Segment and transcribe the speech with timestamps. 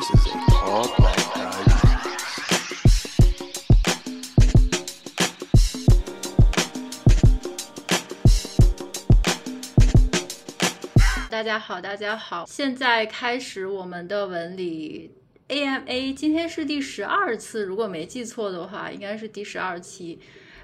[0.00, 1.76] This is a Talk Back Digest.
[11.28, 15.10] 大家好，大家好，现在开始我们的文理
[15.48, 20.18] AMA，今天是第十二次，如果没记错的话，应该是第十二期。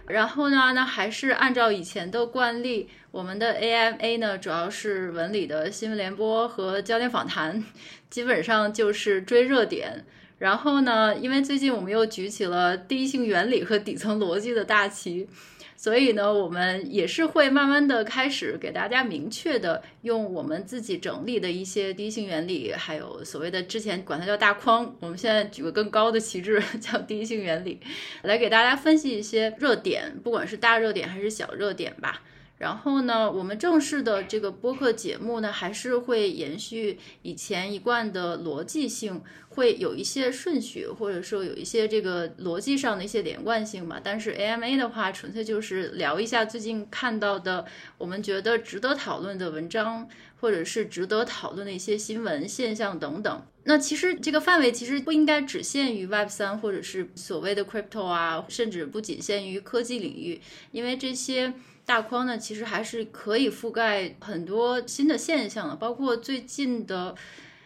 [0.09, 7.65] 然后呢，那还是按照以前的惯例，我们的 AMA 呢，主要是文理的新闻联播和焦点访谈，
[8.09, 10.05] 基本上就是追热点。
[10.38, 15.29] 然后呢，因为最近我们又举起了第一性原理和底层逻辑的大旗。
[15.77, 27.80] 所以呢，我们也是会慢慢的开始给大家明确的用我们自己整理的一些第一性原理，还有所谓的之前管它叫大框，我们现在举个更高的旗帜 叫第一性原理，
[28.23, 32.23] 来给大家分析一些热点，不管是大热点还是小热点吧。
[32.59, 44.01] 然后呢，我们正式的这个播客节目呢，还是会延续以前一贯的逻辑性，会有一些顺序，或者说有一些这个逻辑上的一些连贯性嘛。
[44.02, 47.66] 但是 AMA 的话，纯粹就是聊一下最近看到的，
[47.99, 50.09] 我们觉得值得讨论的文章，
[50.40, 53.43] 或者是值得讨论的一些新闻现象等等。
[53.65, 60.40] 那其实这个范围其实不应该只限于 Web 三，或者是所谓的 Crypto 啊，甚至不仅限于科技领域，
[60.73, 61.52] 因为这些。
[61.87, 67.15] 大框呢，其实还是可以覆盖很多新的现象的，包括最近的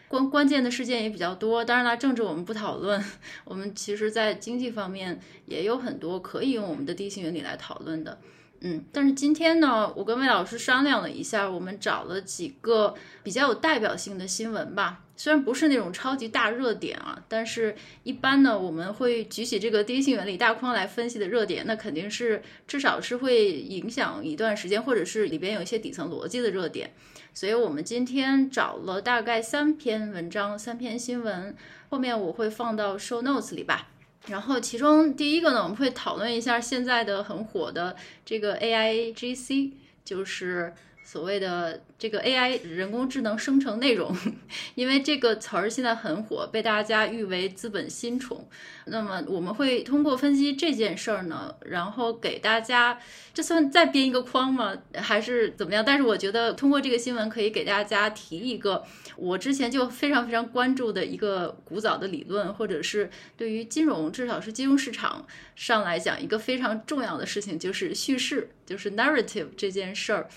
[0.09, 1.65] 关关键的事件也比较多。
[1.65, 3.03] 当然啦，政治我们不讨论，
[3.45, 8.21] 我们其实在经济方面也有很多可以用我们的地心原理来讨论的。
[8.63, 15.01] 嗯，但是今天呢，我跟魏老师商量了一下，我们找了几个比较有代表性的新闻吧。
[15.17, 26.93] 虽然不是那种超级大热点啊，但是一般呢，我们会举起这个第一性原理大框来分析的热点，那肯定是至少是会影响一段时间，或者是里边有一些底层逻辑的热点。
[27.33, 31.55] 所以我们今天找了大概三篇文章，三篇新闻，
[31.91, 33.90] 后面我会放到 show notes 里吧。
[34.27, 39.73] 然后其中第一个呢，我们会讨论一下现在的很火的这个 AIGC，
[40.05, 40.75] 就是
[41.11, 41.81] 所谓的。
[42.01, 44.17] 这个 AI 人工智能生成内容，
[44.75, 48.49] 因为这个词儿现在很火，被大家誉为资本新宠。
[48.87, 52.99] 那么我们会通过分析这件事儿呢，然后给大家，
[53.35, 54.75] 这算再编一个框吗？
[54.95, 55.85] 还是怎么样？
[55.85, 58.83] 但是我觉得通过这个新闻可以给大家提一个
[59.19, 70.31] 我之前就非常非常关注的一个古早的理论，或者是对于金融，至少是金融市场上来讲一个非常重要的事情，就是叙事，就是 narrative 这件事儿。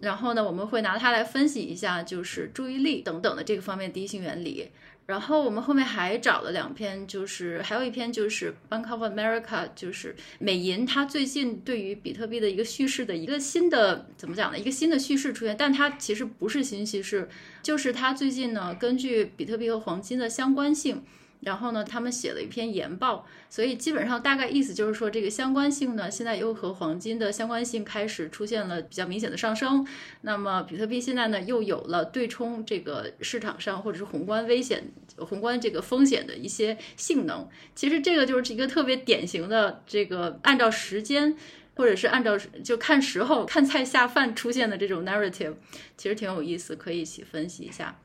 [0.00, 4.70] 然后呢，我们会拿它来分析一下，就是注意力等等的这个方面第一性原理。
[5.06, 14.58] 然后我们后面还找了两篇，就是还有一篇就是 Bank of America，就是美银它最近对于比特币的一个叙事的一个新的怎么讲呢？
[14.58, 17.28] 一个新的叙事出现，但它其实不是新叙事，
[17.60, 21.02] 就是它最近呢根据比特币和黄金的相关性。
[21.40, 29.86] 然后呢，他们写了一篇研报，所以基本上大概意思就是说，这个相关性呢，现在又和黄金的相关性开始出现了比较明显的上升。
[30.20, 37.48] 那么，比特币现在呢，又有了对冲这个市场上或者是宏观危险、宏观这个风险的一些性能。
[37.74, 41.36] 其实这个就是一个特别典型的这个按照时间
[41.74, 45.54] 或者是按照就看时候、看菜下饭出现的这种 narrative，
[45.96, 47.98] 其实挺有意思，可以一起分析一下。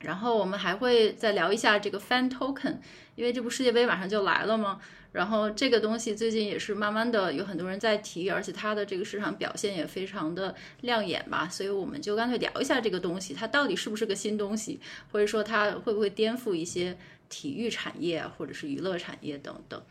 [0.00, 2.76] 然后我们还会再聊一下这个 Fan Token，
[3.16, 4.80] 因为这部世界杯马上就来了嘛。
[5.10, 11.48] 然后这个东西最近也是慢慢的有很多人在提，而且它的这个市场表现也非常的亮眼吧。
[11.48, 14.78] 所以我们就干脆聊一下这个东西，它到底是不是个新东西，
[15.10, 16.96] 或者说它会不会颠覆一些
[17.28, 19.82] 体育产业，或者是娱乐产业等等。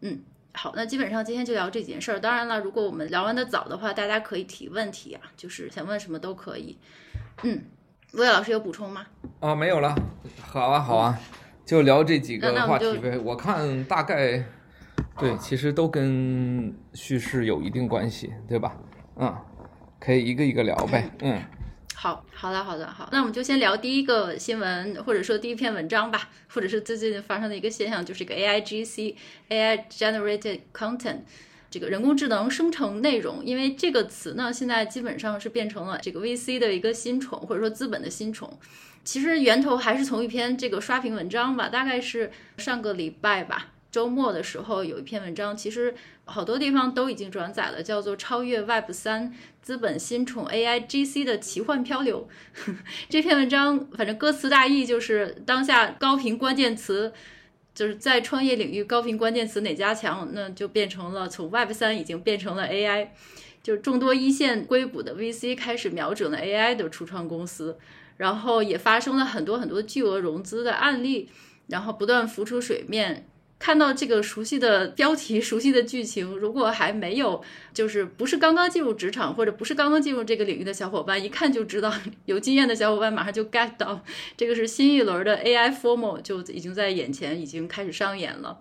[0.00, 0.20] 嗯，
[0.54, 2.18] 好，那基本上今天就聊这几件事儿。
[2.18, 6.76] 当然了，如果我们聊完的早的话，大家可以提问题啊，就是想问什么都可以。
[7.42, 7.62] 嗯。
[8.14, 9.06] 魏老师有补充吗？
[9.40, 9.94] 啊，没有了。
[10.40, 11.18] 好啊，好啊，
[11.64, 13.18] 就聊这几个话题呗。
[13.18, 14.44] 我看大概，
[15.18, 18.76] 对，其实都跟叙事有一定关系，对吧？
[19.16, 19.36] 嗯，
[19.98, 21.10] 可以一个一个聊呗。
[21.22, 21.42] 嗯，
[21.94, 23.08] 好，好的，好的，好。
[23.10, 31.20] 那我们就先聊第一个新闻，或者说第一篇文章吧，或者是最近发生的一个现象，就是一个 AIGC，AI Generated Content。
[31.74, 38.56] 这个人工智能生成内容，因为这个词呢，现在基本上是变成了这个 VC 的一个新宠，或者说资本的新宠。
[39.02, 45.92] 其实源头还是从一篇这个刷屏文章吧，大概是上个礼拜吧，周末的时候有一篇文章，其实
[46.26, 52.28] 好多地方都已经转载了，叫做《超越 Web 三资本新宠 AIGC 的奇幻漂流》。
[53.10, 57.12] 这篇文章反正歌词大意就是当下高频关键词。
[57.74, 63.08] 就是在创业领域高频关键词哪家强，那就变成了从 Web 三已经变成了 AI，
[63.62, 67.76] 就众多一线硅谷的 VC 开始瞄准了 AI 的初创公司，
[68.16, 71.28] 然后也发生了很多很多巨额融资的案例，
[71.66, 73.26] 然后不断浮出水面。
[73.64, 81.90] 看到这个熟悉的标题、 熟悉的剧情，如果还没有，就是不是刚刚进入职场或者不是刚刚进入这个领域的小伙伴，一看就知道，
[82.26, 84.04] 有经验的小伙伴马上就 get 到，
[84.36, 88.58] 这个是新一轮的 AI formal 就已经在眼前，已经开始上演了。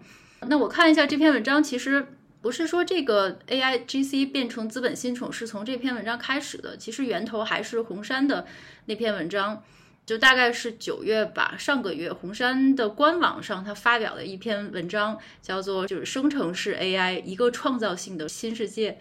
[0.48, 2.08] 那我看一下这篇文章，其实
[2.40, 8.46] 不是说这个 AI GC 变成资本新宠是从这篇文章开始的，其实源头还是红杉的
[8.86, 9.62] 那篇文章。
[10.06, 19.00] 就大概是九月吧，上个月红杉的官网上，他发表了一篇文章，叫做就是生成式 AI 一个创造性的新世界。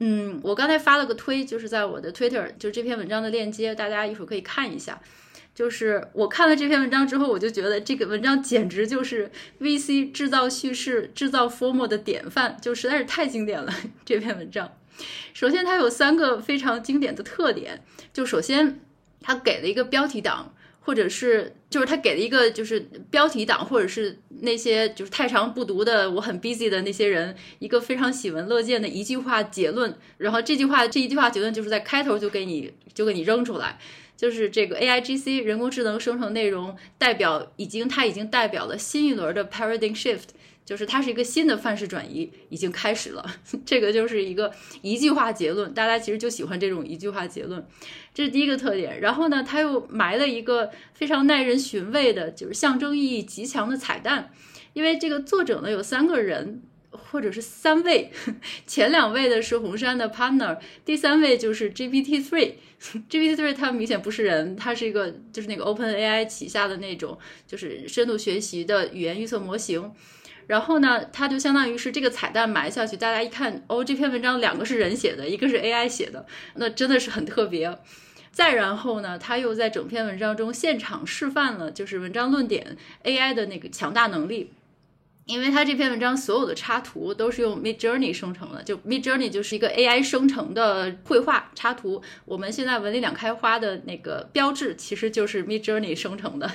[0.00, 5.00] 嗯，我刚才发了个推，就是在我的 Twitter，就这篇文章的链接，大家一会儿可以看一下。
[5.54, 9.30] 就是我看了这篇文章之后，我就觉得这个文章简直就是
[9.60, 13.72] VC 制造叙事、制造 FOMO 的典范，就实在是太经典了。
[14.04, 14.72] 这篇文章，
[15.32, 18.80] 首先它有三个非常经典的特点，就首先。
[19.20, 22.80] 他给了一个标题党，或者是就是他给了一个就是
[23.10, 33.78] 标题党，或者是那些就是太长不读的我很 busy 的那些人一个非常喜闻乐见的一句话结论，然后这句话这一句话结论就是在开头就给你就给你扔出来，
[34.16, 40.30] 就是这个 AIGC 人工智能生成内容代表已经它已经代表了新一轮的 paradigm shift。
[40.70, 43.26] 就是它是一个新的范式转移已经开始了，
[43.66, 44.52] 这个就是一个
[44.82, 47.66] 一句话结论，大家其实就喜欢这种一句话结论，
[48.14, 49.00] 这是第一个特点。
[49.00, 54.30] 然后呢，他又埋了一个非常耐人寻味的，就是象征意义极强的彩蛋，
[54.72, 58.12] 因为这个作者呢有三个人或者是三位，
[58.64, 69.90] 前两位的是红杉的 partner，第三位就是 GPT Three，GPT Three 它明显不是人，它是一个就是那个 OpenAI 旗下的那种就是深度学习的语言预测模型。
[70.50, 76.26] 然后呢，它就相当于是这个彩蛋埋下去，大家一看，哦，这篇文章两个是人写的，一个是 AI 写的，
[76.56, 77.78] 那真的是很特别。
[78.32, 84.50] 再然后呢，他又在整篇文章中现场示范了，就是文章论点 AI 的那个强大能力。
[85.26, 92.02] 因为它这篇文章所有的插图都是用 Midjourney 生成的，就 Midjourney 就是一个 AI 生成的绘画插图。
[92.24, 96.50] 我们现在文理两开花的那个标志其实就是 Midjourney 生成的，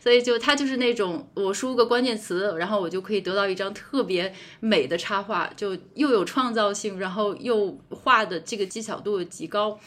[0.00, 9.78] 所以就它就是那种我输入个关键词，然后我就可以得到一张特别美的插画，就又有创造性，然后又画的这个技巧度极高。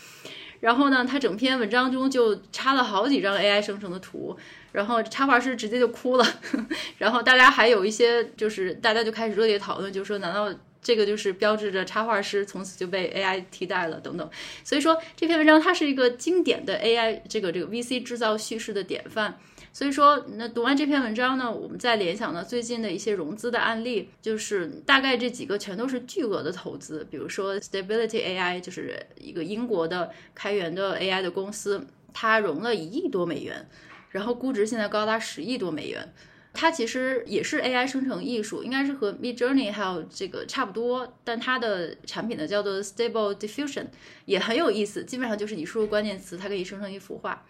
[0.60, 4.38] 然后呢，它整篇文章中就插了好几张 AI 生成的图。
[4.72, 6.26] 然后插画师直接就哭了，
[6.98, 10.52] 然后大家还有一些就是大家就开始热烈讨论，就说难道
[10.82, 14.28] 这个就是标志着插画师从此就被 AI 替代了等等。
[14.64, 19.38] 所以说这篇文章它是一个经典的 AI 这个这个 VC 制造叙事的典范。
[19.74, 33.68] 所以说那读完这篇文章呢，我们再联想到最近的一些融资的案例，就是大概这几个全都是巨额的投资，比如说 Stability AI 就是一个英国的开源的 AI 的公司，它融了一亿多美元。
[34.12, 36.14] 然后估值现在高达十亿多美元，
[36.54, 43.88] 它其实也是 AI 生成艺术，应该是和 Midjourney 还有这个差不多，但它的产品呢叫做 Stable Diffusion，
[44.26, 47.44] 也很有意思，基本上就是你输入关键词，它可以生成一幅画。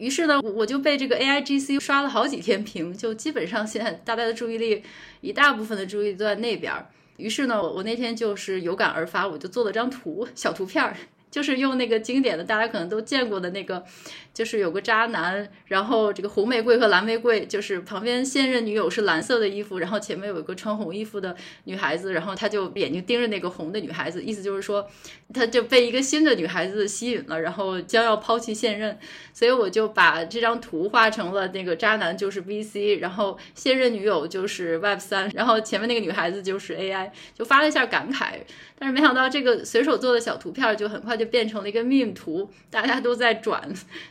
[0.00, 4.82] 于是呢，我就被这个 AIGC 刷了好几天屏，就基本上现在大家的注意力，
[5.20, 6.72] 一大部分的注意力都在那边。
[7.18, 10.96] 于是呢，我我那天就是有感而发，我就做了张图，小图片儿。
[11.30, 13.84] 就是用那个经典的，大家可能都见过的那个，
[14.32, 21.34] 就是有个渣男，然后这个红玫瑰和蓝玫瑰，就是旁边现任女友是蓝色的衣服，然后前面有一个穿红衣服的
[21.64, 24.88] 女孩子，然后他就眼睛盯着那个红的女孩子，意思就是说，
[25.34, 28.98] 他就被一个新的女孩子吸引了，然后将要抛弃现任，
[29.32, 38.40] 所以我就把这张图画成了那个渣男就是 VC，然后现任女友就是 Web 三，然后前面那个女孩子就是 AI，就发了一下感慨。
[38.78, 43.62] 但是没想到这个随手做的小图片就很快就变成了一个 meme 图，大家都在转，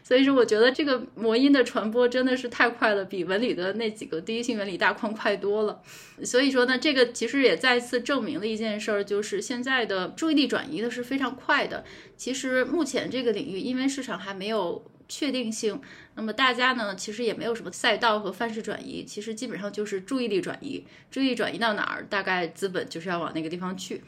[0.10, 5.84] 所以说我觉得这个魔音的传播真的是太快了，比文理的那几个第一性原理大框快多了。
[6.24, 11.86] 所以说呢，这个其实也再次证明了一件事儿，就是现在的注意力转移的是非常快的。
[12.18, 15.80] 其实目前这个领域，因为市场还没有确定性，
[16.16, 24.02] 那么大家呢其实也没有什么赛道和范式转移，其实基本上就是注意力转移，注意力转移到哪儿，大概资本就是要往那个地方去。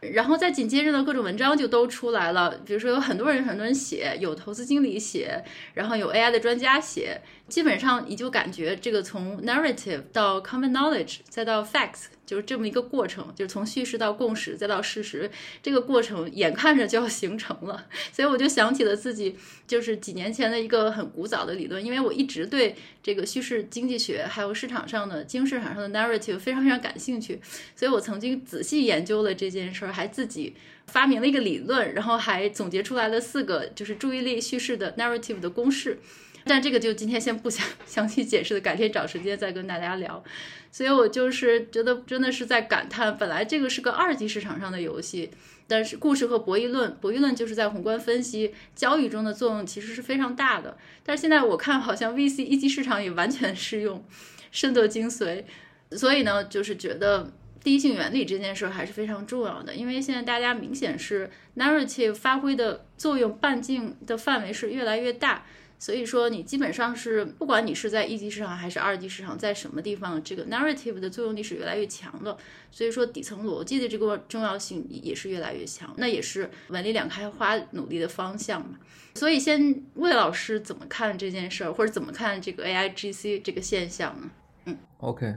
[0.00, 2.60] 然后再紧接着呢，各种文章就都出来了。
[2.64, 5.42] 比如说有很多人，很多人写，有投资经理写，
[5.74, 12.06] 然后有 AI 的专家写，基本上你就感觉这个从 narrative 到 common knowledge 再到 facts。
[12.26, 15.30] 就是这么一个过程，就是从叙事到共识再到事实，
[15.62, 27.40] 这个过程眼看着就要形成了， 所以我就想起了自己就是几年前的一个很古早的理论，因为我一直对这个叙事经济学还有市场上的经市场上的 narrative 非常非常感兴趣，
[27.76, 30.56] 所以我曾经仔细研究了这件事儿，还自己
[30.88, 36.00] 发明了一个理论，然后还总结出来了四个就是注意力叙事的 narrative 的公式。
[36.48, 40.22] 但这个就今天先不详 详细解释的，改天找时间再跟大家聊。
[40.70, 45.30] 所以我就是觉得真的是在感叹，本来这个是个二级市场上的游戏，
[45.66, 50.76] 但是故事和博弈论，博弈论就是在宏观分析交易中的作用其实是非常大的。
[51.02, 54.04] 但是现在我看好像 VC 一级市场也完全适用，
[54.52, 55.44] 深得精髓。
[55.92, 57.32] 所以呢，就是觉得
[57.64, 65.46] 第一性原理这件事还是非常重要的，因为现在大家明显是 narrative 发挥的作用半径的范围是越来越大。
[65.78, 72.36] 所以说，你基本上是不管你是在一级市场还是二级市场，在什么地方，这个 narrative 的作用力是越来越强的。
[72.70, 75.94] 所以说，底层逻辑的这个重要性也是越来越强。
[75.98, 78.78] 那也是文理两开花努力的方向嘛。
[79.14, 84.30] 所以，先魏老师怎么看这件事儿，或者怎么看这个 AIGC 这个现象呢？
[84.64, 85.34] 嗯，OK。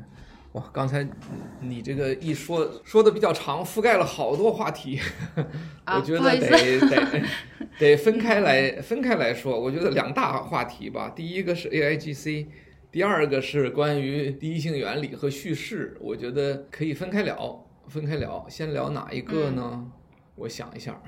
[0.54, 1.08] 哇，刚才
[1.62, 5.00] 你这个一说说的比较长，覆盖了好多话题，
[5.86, 7.24] 我觉得得得
[7.78, 9.60] 得分开来分开来说。
[9.60, 12.48] 我觉得两大话题吧，第一个是 AIGC，
[12.92, 18.44] 第二个是关于第一性原理和叙事，我觉得可以分开聊，分开聊。
[18.50, 19.70] 先聊哪一个呢？
[19.72, 19.92] 嗯、
[20.34, 21.00] 我想一下，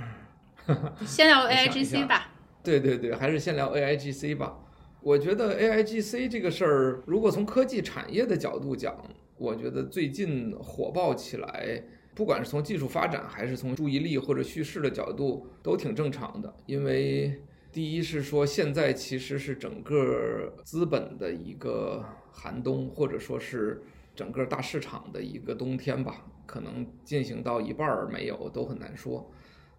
[1.04, 2.32] 先聊 AIGC 吧。
[2.64, 4.56] 对对对，还是先聊 AIGC 吧。
[5.02, 8.96] 我觉得 AIGC 这个事儿，如果从科技产业的角度讲，
[9.42, 11.84] 我觉得最近火爆起来，
[12.14, 16.54] 不管是从技术发展还是从注意力或者叙事的角度，都挺正常的。
[16.68, 23.82] 因为第一是说，现在其实是整个资本的一个寒冬，或者说是
[24.16, 29.32] 整个大市场的一个冬天吧，可能进行到一半儿没有都很难说。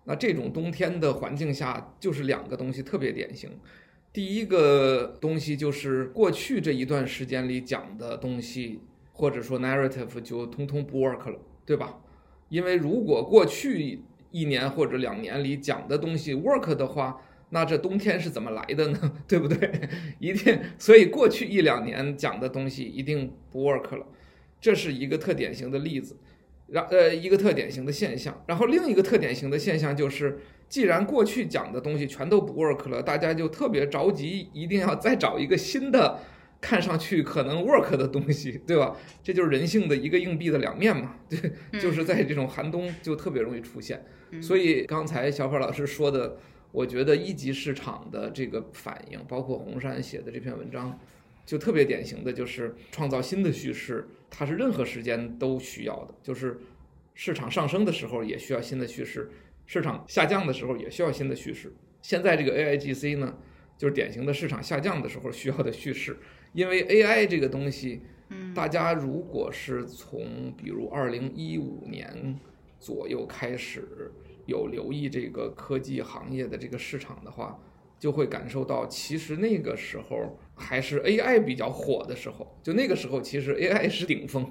[0.03, 3.49] 那这种冬天的环境下，就是两个东西特别典型。
[4.13, 8.81] 第一个东西就是过去这一段时间里讲的东西。
[9.23, 12.01] 或者说 narrative 就通通不 work 了，对吧？
[12.49, 14.03] 因为如果过去
[14.33, 19.13] 一年或者两年里讲的东西 work 的话，那这冬天是怎么来的呢？
[19.29, 19.71] 对不对？
[20.19, 24.05] 一定，所以过去一两年讲的东西一定不 work 了，
[24.61, 26.17] 这是一个特典型的例子，
[26.67, 28.43] 然呃一个特典型的现象。
[28.49, 36.19] 然后另一个特典型的现象就是，既然过去讲的东西全都不 work 了，大家就特别着急，一定要再找一个新的。
[36.63, 38.97] 看上去可能 work 的东西， 对吧？
[39.23, 41.17] 这就是人性的一个硬币的两面嘛。
[41.29, 41.39] 对，
[41.79, 44.03] 就是在这种寒冬就特别容易出现。
[44.41, 46.39] 所以刚才小跑老师说的，
[46.71, 50.99] 我觉得一级市场的这个反应，包括红杉写的这篇文章，
[51.45, 56.15] 就特别典型的就是创造新的叙事，它是任何时间都需要的。
[56.23, 56.61] 就是
[57.13, 59.31] 市场上升的时候也需要新的叙事，
[59.67, 61.75] 市场下降的时候也需要新的叙事。
[62.01, 63.37] 现在这个 AIGC 呢，
[63.77, 66.17] 就是典型的市场下降的时候需要的叙事。
[66.53, 68.03] 因为 AI 这个东西，
[68.55, 72.39] 大家如果是从比如二零一五年
[72.79, 74.13] 左右开始
[74.47, 77.59] 有留意这个科技行业的这个市场的话，
[77.99, 84.47] 就会感受到，其实那个时候还是 AI 比较火的时候，就那个时候其实 AI 是顶峰，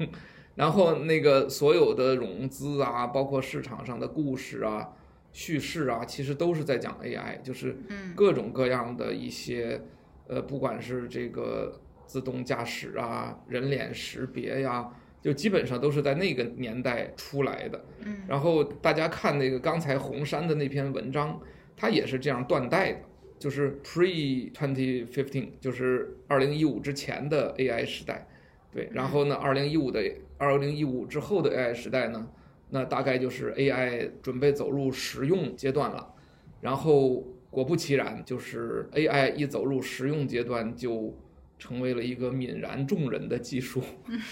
[0.56, 4.90] 然后那个所有的融资啊，包括市场上的故事啊、
[5.32, 7.76] 叙事啊，其实都是在讲 AI，就是
[8.16, 9.82] 各种各样的一些，
[10.28, 11.81] 呃，不管是这个。
[12.12, 14.86] 自动驾驶啊，人脸识别呀，
[15.22, 17.86] 就基本上都是在那个年代出来的。
[18.04, 21.40] 嗯，然后大家看那个刚才红杉的那篇文章，
[21.78, 23.00] 它也是这样断代的，
[23.40, 28.28] 就是 pre twenty fifteen，就是二零一五之前的 AI 时代，
[28.74, 30.04] 对，然后呢，二零一五的
[30.38, 32.28] 二零一五之后的 AI 时代呢，
[32.72, 36.14] 那大概就是 AI 准备走入实用阶段了，
[36.60, 41.18] 然后果不其然，就是 AI 一走入实用阶段就。
[41.62, 43.84] 成为了一个泯然众人的技术，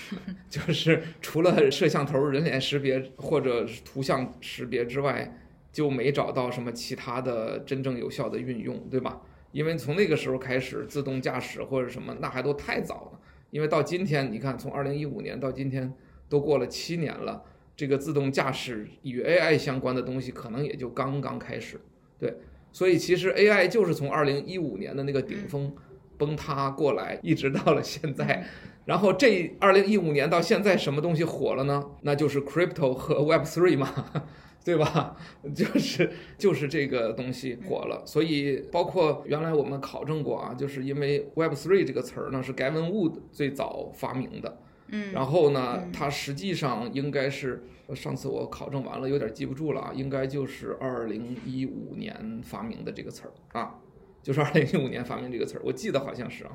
[0.49, 5.39] 就是除了摄像头、人脸识别或者图像识别之外，
[5.71, 9.21] 就没找到什么其他的真正有效的运用，对吧？
[9.51, 13.19] 因为从那个时候开始，自动驾驶或者什么，那还都太早了。
[13.51, 15.93] 因为到今天，你看，从二零一五年到今天，
[16.27, 17.43] 都过了七年了，
[17.75, 21.79] 这个自动驾驶与 AI 相关的东西，可能也就刚刚开始。
[22.17, 22.33] 对，
[22.71, 25.71] 所以其实 AI 就是从二零一五年的那个顶峰。
[26.19, 28.45] 崩塌过来，一直到了现在，
[28.85, 31.83] 然后这二零一五年到现在什么东西火了呢？
[32.01, 33.89] 那就是 crypto 和 Web three 嘛，
[34.65, 35.15] 对吧？
[35.55, 38.03] 就是就是这个东西火了。
[38.05, 44.57] 所以包括原来我们考证过啊，就是因为 Web three 这个词儿呢是 Gavin Wood 最早发明的，
[44.89, 47.63] 嗯，然后呢，它实际上应该是
[47.95, 53.75] 上次我考证完了，有点记不住了啊，应该就是二零一五年发明的这个词儿啊。
[54.21, 56.51] 就是二零一五年发明这个词儿，我记得好像是啊，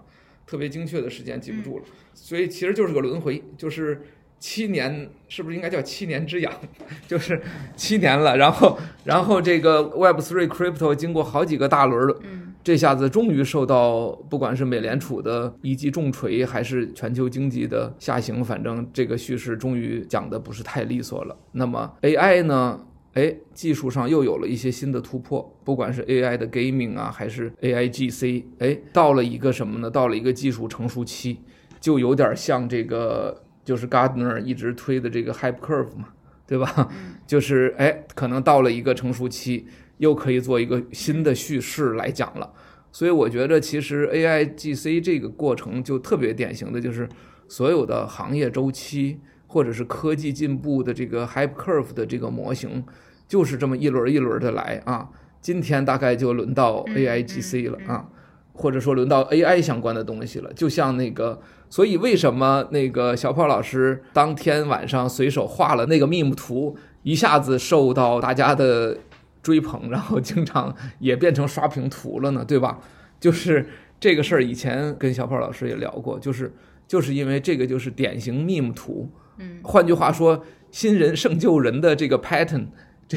[0.46, 4.02] 特别精确的时间记不住了，所以其实就是个轮回，就是
[4.38, 6.52] 七年是不是应该叫七年之痒？
[7.08, 7.40] 就是
[7.74, 21.34] 七年了，然后然后这个 Web3 Crypto 经过好几个大轮，嗯，这下子终于受到不管是美联储的一记重锤，还是全球经济的下行，反正这个叙事终于讲的不是太利索了。
[21.52, 22.86] 那么 AI 呢？
[23.14, 29.90] 哎，技术上又有了一些新的突破，不管是 AI 的 gaming 啊，还是 AIGC，哎，到了一个什么呢？
[29.90, 31.38] 到了一个技术成熟期，
[31.80, 33.40] 就有点像这个。
[33.64, 36.10] 就是 Gardner 一直推的这个 Hype Curve 嘛，
[36.46, 36.86] 对吧？
[37.26, 39.64] 就是哎，可能到了一个成熟期，
[39.96, 42.52] 又可以做一个新的叙事来讲了。
[42.92, 47.08] 所以我觉得，其实 AIGC 这个过程就特别典型的就是
[47.48, 52.84] 所有的行业周期或者是科技进步的这个 Hype Curve 的这个模型，
[53.26, 55.08] 就是这么一轮一轮的来啊。
[55.40, 58.08] 今天大概就轮到 AIGC 了啊，
[58.52, 61.40] 或者说轮到 AI 相关的东西了，就像那个。
[61.70, 68.96] 所以为什么那个小炮老师当天晚上随手画了那个 meme 图，一下子受到大家的
[69.42, 72.44] 追捧，然后经常也变成刷屏图了呢？
[72.46, 72.78] 对吧？
[73.18, 73.66] 就是
[73.98, 76.52] 这个事儿，以前跟小炮老师也聊过，就是
[76.86, 79.10] 就是因为这个就是典型 meme 图。
[79.38, 82.66] 嗯，换句话说，新人胜旧人的这个 pattern，
[83.08, 83.16] 这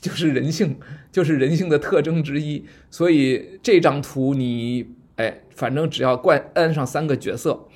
[0.00, 0.78] 就是人性，
[1.10, 2.64] 就是人性的特征之一。
[2.90, 4.94] 所以这张图你。
[5.18, 7.66] 哎，反正只要冠安上三个角色，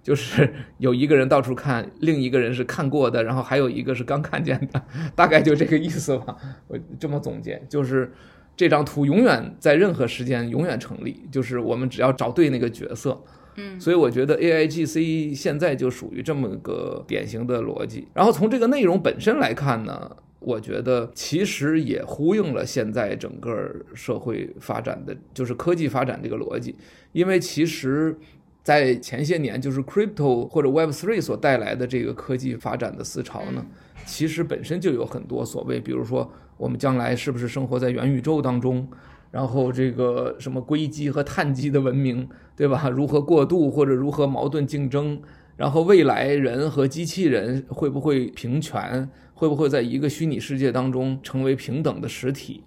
[0.00, 4.80] 就是有一个人到处看，另一个人是看过的，然后还有一个是刚看见的，
[5.16, 6.36] 大概就这个意思吧。
[6.68, 8.12] 我这么总结，就是
[8.54, 13.20] 这张图永远在任何时间永远成立，就是我们只要找对那个角色。
[13.56, 18.08] 嗯，所以我觉得 AIGC 现在就属于这么个典型的逻辑。
[18.14, 20.16] 然后从这个内容本身来看呢。
[20.46, 26.74] 我觉得其实也呼应了现在整个社会发展的，就是科技发展这个逻辑。
[27.12, 28.14] 因为其实，
[28.62, 33.64] 在前些年，就是 crypto 或者 Web3 所带来的这个科技发展的思潮呢，
[34.04, 38.86] 其实本身就有很多所谓，比如说我们将来是不是生活在元宇宙当中，
[39.34, 42.88] 然后这个什么硅基和碳基的文明，对吧？
[42.88, 45.20] 如何过渡或者如何矛盾竞争？
[45.56, 49.10] 然后未来人和机器人会不会平权？
[49.34, 52.62] 会不会在一个虚拟世界当中成为平等的实体，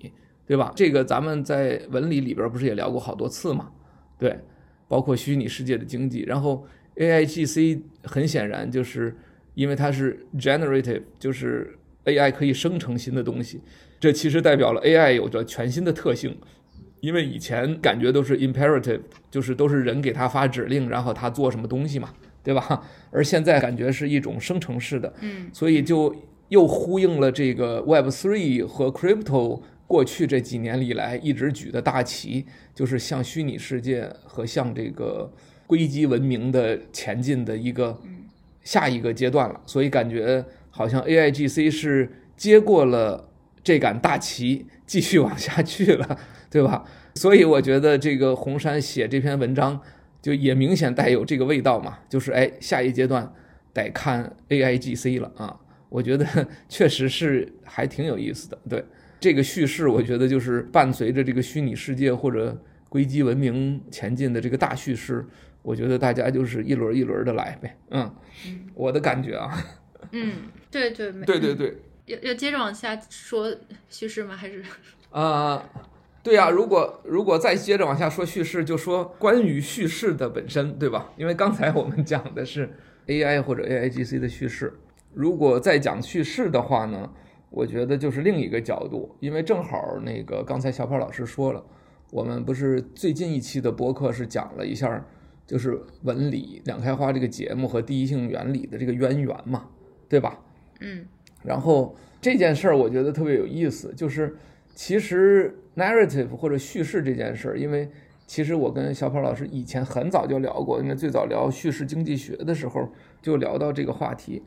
[0.45, 0.73] 对吧？
[0.75, 3.69] 这个咱们在文理里边不是也聊过好多次嘛？
[4.19, 4.38] 对，
[4.89, 6.23] 包括虚拟世界的经济。
[6.23, 6.65] 然后
[6.97, 9.15] AIGC 很显然就是
[9.53, 13.62] 因为它是 generative，就是 AI 可以生成新的东西，
[14.01, 16.38] 这其实代表了 AI 有着全新的特性。
[16.99, 22.10] 因为以前感觉都是 imperative，就是都是人给他发指令，然后他做什么东西嘛，
[22.43, 22.83] 对吧？
[23.12, 26.15] 而现在感觉是一种生成式的，嗯，所以就。
[26.49, 35.29] 又呼应了这个 Web3 和 Crypto 过去这几年以来一直举的大旗，就是向虚拟世界和向这个
[35.65, 37.99] 硅基文明的前进的一个
[38.63, 39.60] 下一个阶段了。
[39.65, 43.27] 所以感觉好像 AIGC 是接过了
[43.62, 46.17] 这杆大旗，继续往下去了，
[46.49, 46.86] 对吧？
[47.15, 49.79] 所以我觉得这个红杉写这篇文章
[50.21, 53.33] 就也明显带有这个味道嘛，就是哎，下一阶段
[53.73, 55.60] 得看 AIGC 了啊。
[55.89, 56.25] 我觉得
[56.67, 58.83] 确实是还挺有意思的，对
[59.21, 65.25] 这个叙事，我觉得就是伴随着这个虚拟世界或者硅基文明前进的这个大叙事，
[65.62, 68.13] 我觉得大家就是一轮一轮的来呗，嗯，
[68.73, 69.57] 我的感觉啊，
[70.12, 70.33] 嗯，
[70.69, 73.55] 对对对对对，要要接着往下说
[73.88, 74.36] 叙事吗？
[74.36, 74.62] 还是
[75.10, 75.65] 啊、呃，
[76.27, 81.09] 对呀、啊，如果如果再接着往下说叙事，就说关于叙事的本身，对吧？
[81.15, 82.69] 因为刚才我们讲的是
[83.05, 84.73] AI 或者 AIGC 的叙事。
[85.13, 87.09] 如果再讲叙事的话呢，
[87.49, 91.63] 我觉得就是另一个角度，因为正好那个刚才小跑老师说了，
[92.11, 95.07] 我们不是最近一期的播客是讲了一下，
[95.45, 99.69] 就是文理两开花这个节目和第一性原理的这个渊源嘛，
[100.09, 100.37] 对吧？
[100.81, 101.05] 嗯。
[101.45, 104.35] 然后这件事儿我觉得特别有意思，就是
[104.75, 107.89] 其实 narrative 或者叙事这件事儿，因为
[108.25, 112.89] 其实我跟小跑老师以前很早就聊过，因为最早聊叙事经济学的时候
[113.21, 114.43] 就聊到这个话题。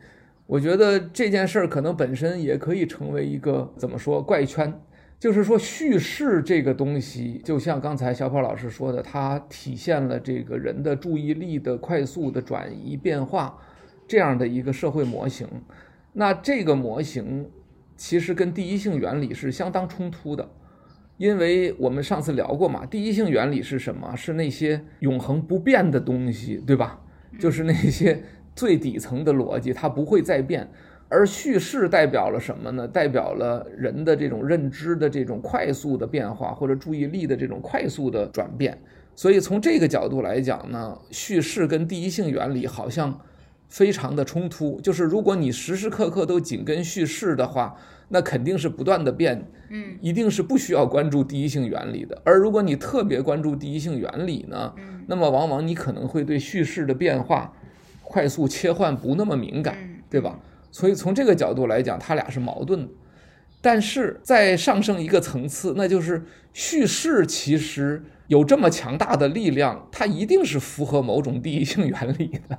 [0.47, 4.75] 我觉得这件事儿可能本身也可以成为一个怎么说怪圈，
[5.21, 13.57] 就是说叙事这个东西，就像刚才小跑老师说的，它体现了这个人的注意力的快速的转移变化，
[14.09, 15.47] 这样的一个社会模型。
[16.13, 17.49] 那这个模型
[17.97, 20.51] 其实跟第一性原理是相当冲突的，
[21.21, 24.17] 因为我们上次聊过嘛，第一性原理是什么？
[24.17, 26.99] 是那些永恒不变的东西，对吧？
[27.39, 28.23] 就是那些。
[28.57, 30.69] 最底层的逻辑，它不会再变，
[31.09, 32.87] 而叙事代表了什么呢？
[32.87, 38.77] 代表了人的这种认知的这种快速的变化，或者注意力的这种快速的转变。
[39.15, 43.19] 所以从这个角度来讲呢，叙事跟第一性原理好像
[43.71, 44.79] 非常的冲突。
[44.83, 47.75] 就是如果你时时刻刻都紧跟叙事的话，
[48.09, 52.21] 那肯定是不断的变，嗯，一定是不需要关注第一性原理的。
[52.25, 54.75] 而如果你特别关注第一性原理呢，
[55.07, 57.53] 那么往往你可能会对叙事的变化
[58.03, 59.79] 快速切换不那么敏感，
[60.11, 60.39] 对吧？
[60.73, 62.93] 所以从这个角度来讲，它俩是矛盾的。
[63.63, 72.59] 但是再上升一个层次，那就是叙事其实有这么强大的力量，它一定是符合某种第一性原理的，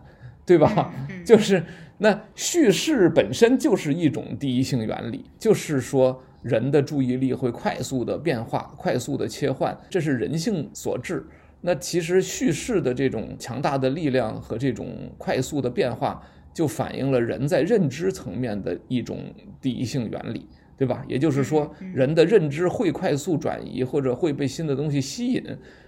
[0.52, 0.94] 对吧？
[1.26, 1.64] 就是
[1.98, 11.26] 那叙事本身就是一种第一性原理，就是说人的注意力会快速的变化、快速的切换，这是人性所致。
[11.62, 16.22] 那其实叙事的这种强大的力量和这种快速的变化，
[16.54, 19.20] 就反映了人在认知层面的一种
[19.62, 20.46] 第一性原理。
[20.78, 21.06] 对吧？
[21.08, 25.44] 也就是说，人的认知会快速转移，或者会被新的东西吸引，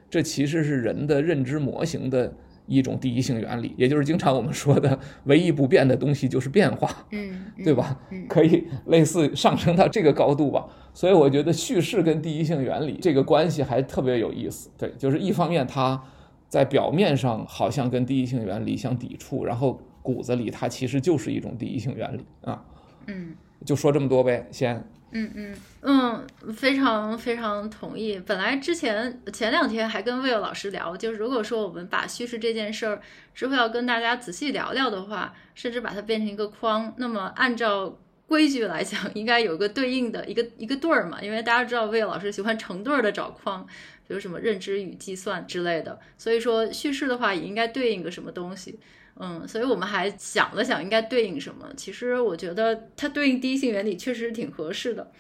[0.08, 2.32] 这其实是人的认知模型的
[2.66, 8.00] 一种第一性原理，也就是经常我们说的唯一不变的东西就是变化，嗯， 对吧？
[8.28, 10.66] 可以类似上升到这个高度吧。
[10.94, 14.70] 所以我觉得叙事跟第一性原理这个关系还特别有意思。
[14.78, 16.02] 对，就是一方面它
[16.48, 22.64] 在表面上好像跟第一性原理相抵触，然后骨子里它其实就是一种第一性原理啊。
[23.08, 23.36] 嗯。
[23.66, 24.86] 就说这么多呗，先。
[25.16, 28.20] 嗯嗯嗯，非常非常同意。
[28.26, 33.00] 本来之前前两天还跟魏老师聊，就是如果说我们把叙事这件事儿
[33.34, 41.22] 之后要跟大家仔细聊聊的话，甚至把它变成一个框，那么按照规矩来讲，应该有个对应的一个 一个对儿嘛。
[41.22, 43.64] 因为大家知道魏老师喜欢成对儿的找框，
[44.08, 46.00] 比如什么认知与计算之类的。
[46.18, 48.80] 所以说叙事的话也应该对应个什么东西。
[49.20, 51.70] 嗯，所以我们还想了想应该对应什么。
[51.78, 55.12] 其实我觉得它对应第一性原理确实挺合适的。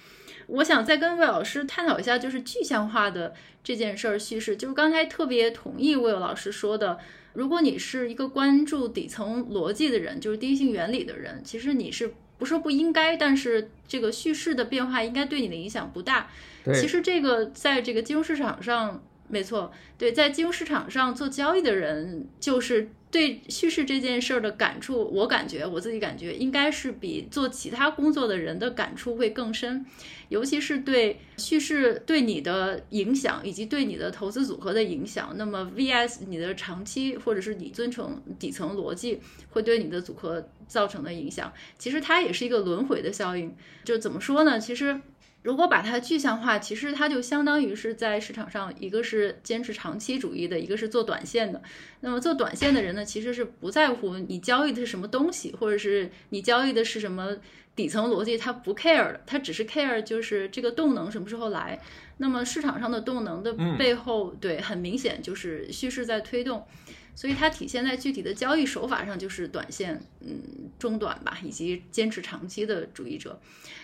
[0.48, 4.58] 我想再跟魏老师探讨一下，就是具象化的这件事儿叙事。
[4.58, 7.00] 就是刚才特别同意魏老师说的，
[7.32, 13.16] 如果你是一个关注底层逻辑的人，就是第一性原理的人，其实你是不说不应该？
[13.16, 16.30] 但是这个叙事的变化应该对你的影响不大。
[16.66, 16.74] 对。
[16.74, 19.02] 其实这个在这个金融市场上，
[19.34, 22.89] 没错，对，在金融市场上做交易的人就是。
[23.13, 29.86] 对叙事这件事儿的感触，我感觉我自己感觉应该是比做其他工作的人的感触会更深，
[30.30, 35.32] 尤其是对叙事对你的影响以及对你的投资组合的影响。
[35.36, 39.19] 那么 VS 你的长期或者是你遵从底层逻辑
[39.52, 43.56] 会对你的组合造成的影响，其实它也是一个轮回的效应。
[43.84, 44.60] 就怎么说呢？
[44.60, 45.00] 其实。
[45.44, 51.62] 如果把它具象化，其实它就相当于是在市场上，一个是坚持长期主义的，一个是做短线的。
[52.00, 57.38] 那么做短线的人呢，其实是不在乎你交易的是什么东西，或者是你交易的是什么
[57.76, 61.80] 底层逻辑，他不 care 的，他只是 care 就是这个动能什么时候来。
[62.18, 66.66] 那么市场上的动能的背后，对，很明显就是叙事在推动。
[67.15, 70.41] 所以它体现在具体的交易手法上，就是短线，嗯，
[70.80, 73.39] 中短吧，以及坚持长期的主义者。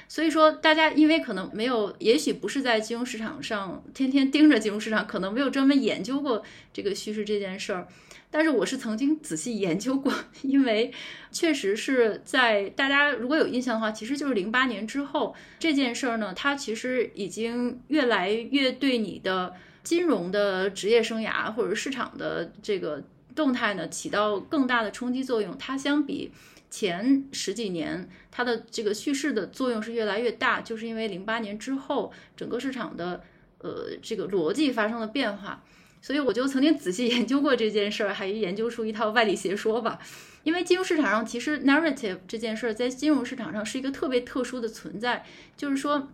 [0.08, 7.88] 所以说，大家因为可能没有，也许不是在金融市场上天天盯着金融市场，可能没有专门研究过这个叙事这件事儿。
[8.32, 10.12] 但是我是曾经仔细研究过，
[10.42, 10.92] 因为
[11.32, 23.04] 确实是在大家如果有印象的话，其实就是零八年之后这件事儿呢，它其实已经越来越对你的金融的职业生涯或者市场的这个。
[23.40, 26.34] 动态呢，起到更大的冲击作用，它相比
[26.70, 33.24] 前十几年，它的这个叙事的作用是越来越大，就是因为零八年之后整个市场的
[33.60, 35.64] 呃这个逻辑发生了变化，
[36.02, 39.98] 所以我就曾经仔细研究过这件事儿，还研究出一套外力邪说吧。
[40.44, 45.26] 因为金融市场上其实 narrative 这件事儿在金融市场上是一个特别特殊的存在，
[45.56, 46.10] 就是说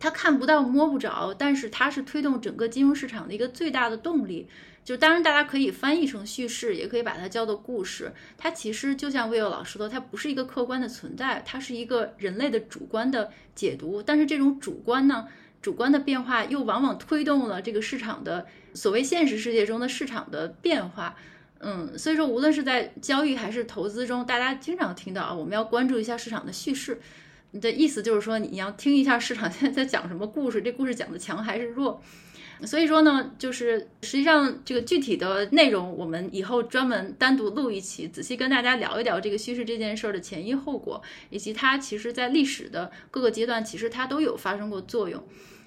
[0.00, 4.48] 它看不到摸不着，但是它是推动整个金融市场的一个最大的动力。
[4.88, 8.10] 就当然，大家可以翻译成叙事，也可以把它叫做故事。
[8.38, 14.02] 它其实就像 Will 老师说，它不是一个客观的存在，它是一个人类的主观的解读。
[14.02, 15.28] 但是这种主观呢，
[15.60, 21.14] 主观的变化又往往推动了这个市场的所谓现实世界中的市场的变化。
[21.58, 26.98] 嗯，所以说无论是在交易还是投资中，大家经常听到啊，我们要关注一下市场的叙事。
[27.50, 32.02] 你的意思就是说，你要听一下市场现在在讲什么故事，这故事讲的强还是弱？
[32.64, 45.22] 所以说呢，就是实际上这个具体的内容，我们以后专门单独录一期，仔细跟大家聊一聊这个叙事这件事儿的前因后果，以及它其实在历史的各个阶段，其实它都有发生过作用。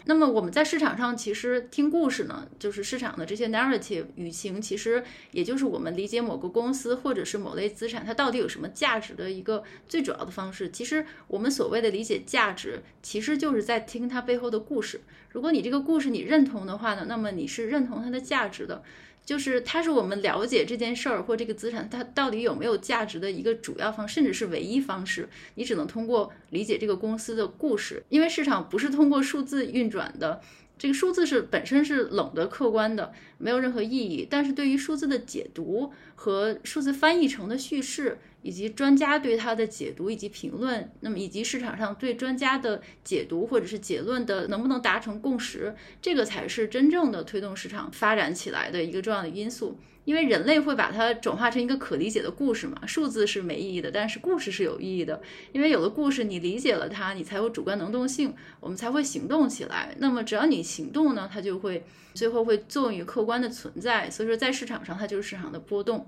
[0.06, 10.70] 那么我们在市场上其实听故事呢，就是市场的这些 narrative 语情，其实也就是我们理解某个公司或者是某类资产它到底有什么价值的一个最主要的方式。
[10.72, 15.02] 其实我们所谓的理解价值，其实就是在听它背后的故事。
[15.30, 18.84] 如果你这个故事你认同的话呢，那么你是认同它的价值的。
[19.26, 25.30] 就是它是我们了解这件事儿或这个资产它到底有没有价值的一个主要方，甚至是唯一方式。
[25.56, 30.42] 你只能通过理解这个公司的故事，因为市场不是通过数字运转的。
[30.78, 34.28] 这个数字是本身是冷的、客观的，没有任何意义。
[34.28, 49.80] 但是对于数字的解读和数字翻译成的叙事，以及专家对它的解读以及评论，那么以及市场上对专家的解读或者是结论的能不能达成共识，这个才是真正的推动市场发展起来的一个重要的因素。
[50.04, 55.22] 因为人类会把它转化成一个可理解的故事嘛，数字是没意义的，但是故事是有意义的。
[55.52, 59.96] 因为有了故事，你理解了它，你才有主观能动性，我们才会行动起来。
[60.00, 61.84] 那么只要你行动呢，它就会
[62.16, 64.10] 最后会作用于客观的存在。
[64.10, 66.08] 所以说，在市场上，它就是市场的波动。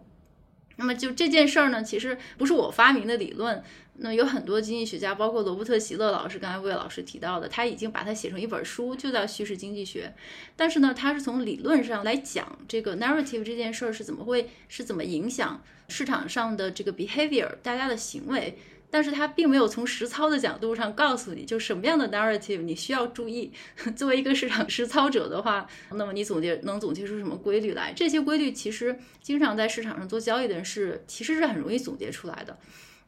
[0.76, 3.64] 那么就这件事儿呢，其实不是我发明的理论。
[3.98, 10.12] 那有很多经济学家，包括罗伯特·席勒老师，刚才魏老师提到的，他已经把它写成一本书，就叫《叙事经济学》。
[10.56, 18.58] 但是呢，他是从理论上来讲这个 narrative 这件事儿是怎么会是怎么影响市场上的这个 behavior，大家的行为。
[18.94, 23.52] 但是他并没有从实操的角度上告诉你，就什么样的 narrative 你需要注意。
[23.98, 27.92] 作为一个市场实操者的话，那么你总结能总结出什么规律来？
[27.92, 32.56] 这些规律其实经常在市场上做交易的人是其实是很容易总结出来的。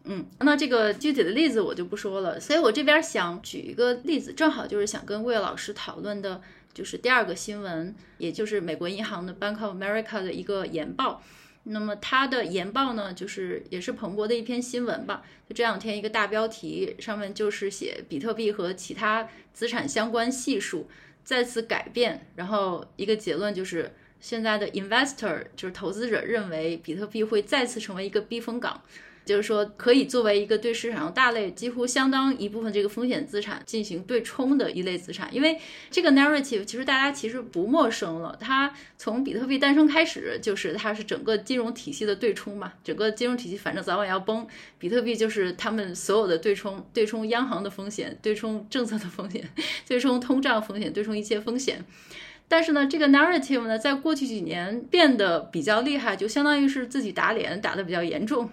[0.06, 2.40] 嗯，那这个具体的例子我就不说了。
[2.40, 6.42] 所以我这边想举一个例子，正好就是想跟魏老师讨论的，
[6.74, 11.22] 就是第二个新闻，也就是美国银行的 Bank of America 的一个研报。
[11.68, 15.24] 那么它的研报呢，就是也是彭博的一篇新闻吧。
[15.50, 20.88] 就这两天一个大标题，上面就是写比特币和其他资产相关系数
[21.24, 28.82] 再次改变，然后一个结论就是现在的 investor 就是投资者认为比特币会再次成为一个避风港。
[29.26, 35.60] 就是说，可以作为一个对市场上大类几乎相当一部分这个风险资产进行对冲的一类资产，因为
[35.90, 38.38] 这个 narrative 其实大家其实不陌生了。
[38.40, 49.44] 它从比特币诞生开始，就是它是整个金融体系的对冲嘛，整个金融体系反正早晚要崩，比特币就是他们所有的对冲，对冲央行的风险，对冲政策的风险，
[49.88, 51.84] 对冲通胀风险，对冲一切风险。
[52.48, 58.48] 但是呢，这个 narrative 呢，在过去几年变得比较厉害，就相当于是自己打脸打得比较严重。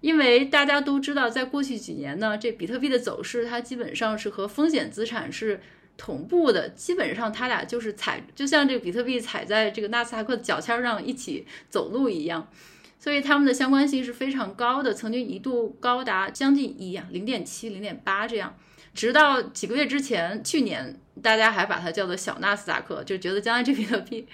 [0.00, 5.60] 因为大家都知道，在过去几年呢，这比特币的走势它基本上是和风险资产是
[5.96, 12.48] 同步的，基本上它俩就是踩，就像这个比特币踩在这个纳斯达克的脚尖上一起走路一样，
[12.98, 18.54] 所以它们的相关性是非常高的，曾经一度高达将近一啊，零点七、零点八这样，
[18.94, 24.26] 直到几个月之前，去年大家还把它叫做小纳斯达克，就觉得将来这比特币，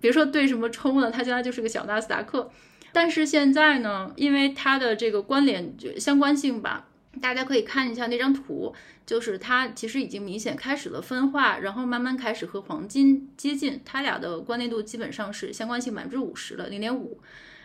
[0.00, 2.50] 别说对什么冲了，它将来就是个小纳斯达克。
[2.92, 6.88] 但是现在呢，因为它的这个关联相关性吧，
[7.20, 8.74] 大家可以看一下那张图，
[9.06, 17.20] 就是它其实已经明显开始了分化，然后慢慢开始和黄金接近，它俩的关联度基本上是相关性百分之五十了，零点五。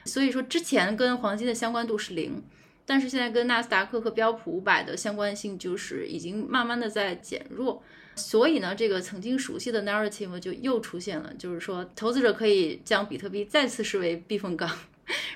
[0.05, 2.41] 所以说之前跟黄金的相关度是零，
[2.85, 7.83] 但是现在跟纳斯达克和标普五百的相关性就是已经慢慢的在减弱。
[8.15, 14.69] 所以呢，这个曾经熟悉的 narrative 就又出现了，就是说投资者可以将比特币再次视为避风港。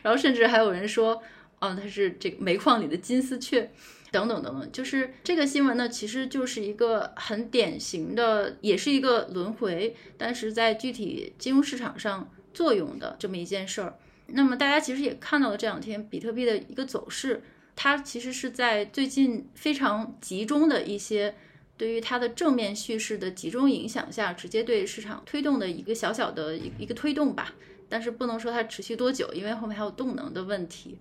[0.01, 1.21] 然后甚至还有人说，
[1.59, 3.71] 哦，它是这个煤矿里的金丝雀，
[4.11, 4.71] 等等等等。
[4.71, 13.97] 就是这个新闻呢，其实就是一个很典型的，也是一个轮回，但是在具体金融市场上作用的这么一件事儿。
[14.33, 17.41] 那么大家其实也看到了这两天比特币的一个走势，
[17.75, 21.35] 它其实是在最近非常集中的一些
[21.75, 27.53] 对于它的正面叙事的集中影响下，直接对市场推动的一个小小的一一个推动吧。
[27.91, 30.97] 但是不能说它持续多久，因为后面还有动能的问题。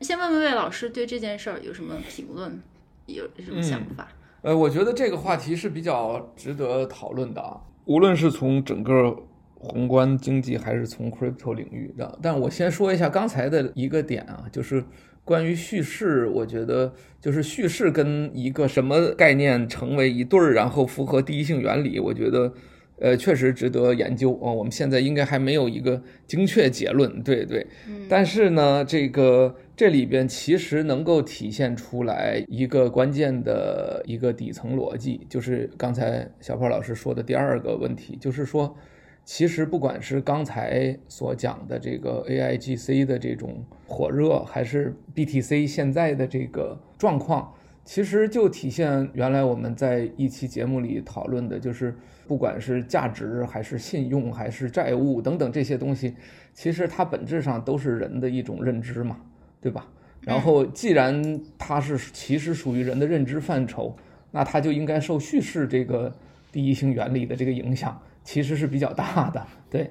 [0.00, 2.60] 先问问魏老师对这件事儿有什么评论，
[3.06, 4.08] 有什么想法？
[4.42, 9.16] 嗯，呃，我觉得这个话题是比较值得讨论的啊，无论是从整个
[9.54, 12.18] 宏观经济还是从 crypto 领域的。
[12.20, 14.84] 但我先说一下刚才的一个点啊，就是
[15.24, 22.52] 关于叙事，我觉得就是叙事跟一个什么概念成为一对儿，然后符合第一性原理，我觉得。
[23.00, 24.54] 呃，确实值得研究啊，哦。
[24.54, 27.66] 我们现在应该还没有一个精确结论，对对。
[28.08, 38.76] 但是呢，这个这里边其实能够体现出来一个关键的一个底层逻辑，就是刚才小波老师说的第二个问题，就是说，
[39.24, 47.52] 其实不管是刚才所讲的这个 AIGC 的这种火热，还是 BTC 现在的这个状况。
[47.84, 51.94] 其实就体现原来我们在一期节目里讨论的，就是
[52.26, 56.14] 不管是价值还是信用还是债务等等这些东西，
[56.52, 59.18] 其实它本质上都是人的一种认知嘛，
[59.60, 59.86] 对吧？
[60.22, 63.94] 然后既然它是其实属于人的认知范畴，
[64.30, 66.10] 那它就应该受叙事这个
[66.50, 69.90] 第一性原理的这个影响，其实是比较大的，对。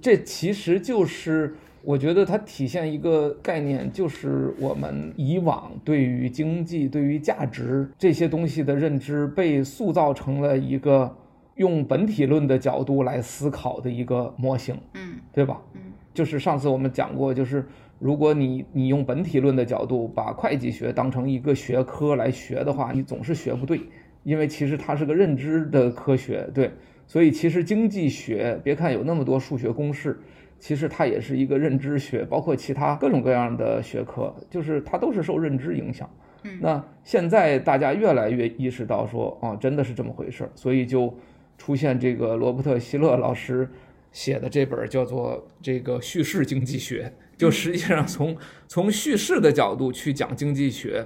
[0.00, 11.16] 这其实就是我觉得它体现一个概念，就是我们以往对于经济、对于价值这些东西的认知被塑造成了一个
[11.56, 15.60] 用本体论的角度来思考的一个模型，嗯，对吧？
[15.74, 15.80] 嗯，
[16.14, 17.66] 就是上次我们讲过，就是
[17.98, 23.80] 如果你你用本体论的角度把会计学当成一个学科来学的话，你总是学不对，
[24.22, 26.70] 因为其实它是个认知的科学，对。
[27.08, 30.18] 所以其实经济学，别看有那么多数学公式，
[30.62, 36.08] 其实它也是一个认知学， 包括其他各种各样的学科，就是它都是受认知影响。
[36.44, 41.12] 嗯，那现在大家越来越意识到说，哦，真的是这么回事儿，所以就
[41.58, 43.68] 出现这个罗伯特希勒老师
[44.12, 48.36] 写的这本叫做这个叙事经济学，就实际上从
[48.68, 51.04] 从叙事的角度去讲经济学，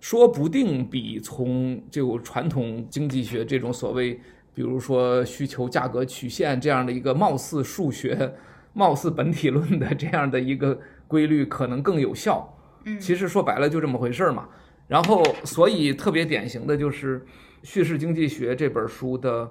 [0.00, 4.18] 说不定比从这个传统经济学这种所谓。
[4.54, 8.34] 比如说需求价格曲线这样的一个貌似数学、
[8.72, 12.56] 貌似本体论的这样的一个规律，可能更有效。
[12.84, 14.48] 嗯，其实说白了就这么回事儿嘛。
[14.86, 17.20] 然后，所以特别典型的就是
[17.62, 19.50] 《叙事经济学》这本书的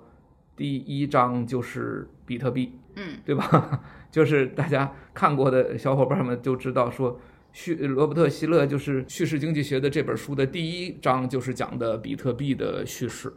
[0.55, 3.83] 第一章就是比特币，嗯，对吧？
[4.09, 7.19] 就是大家看过的小伙伴们就知道说，
[7.51, 13.31] 叙罗伯特希勒就是《叙事经济学》的这本书的第一章就是讲的比特币的叙事。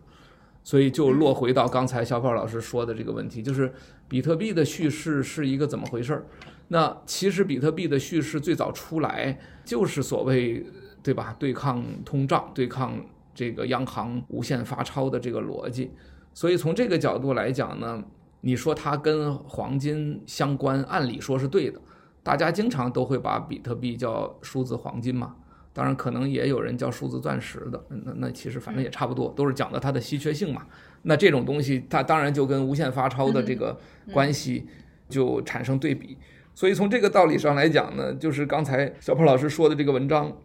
[0.62, 3.72] 所以就落回到刚才小宝老师说的这个问题，就是
[4.08, 6.26] 比特币的叙事是一个怎么回事儿？
[6.68, 10.64] 那其实比特币的叙事最早出来就是所谓，
[11.02, 11.34] 对吧？
[11.38, 15.90] 对抗通胀，对抗这个央行无限发钞的这个逻辑。
[16.32, 18.04] 所以从这个角度来讲呢，
[18.42, 21.80] 你说它跟黄金相关，按理说是对的。
[22.22, 25.34] 大家经常都会把比特币叫数字黄金嘛。
[25.72, 30.66] 当然，可能也有人叫数字钻石的，那那其实反正也差不多，都是讲的它的稀缺性嘛。
[31.02, 33.78] 那这种东西，它当然就跟无限发钞的这个
[34.12, 34.66] 关系
[35.08, 36.18] 就产生对比。
[36.54, 40.36] 所以从这个道理上来讲呢，就是刚才小胖老师说的这个文章，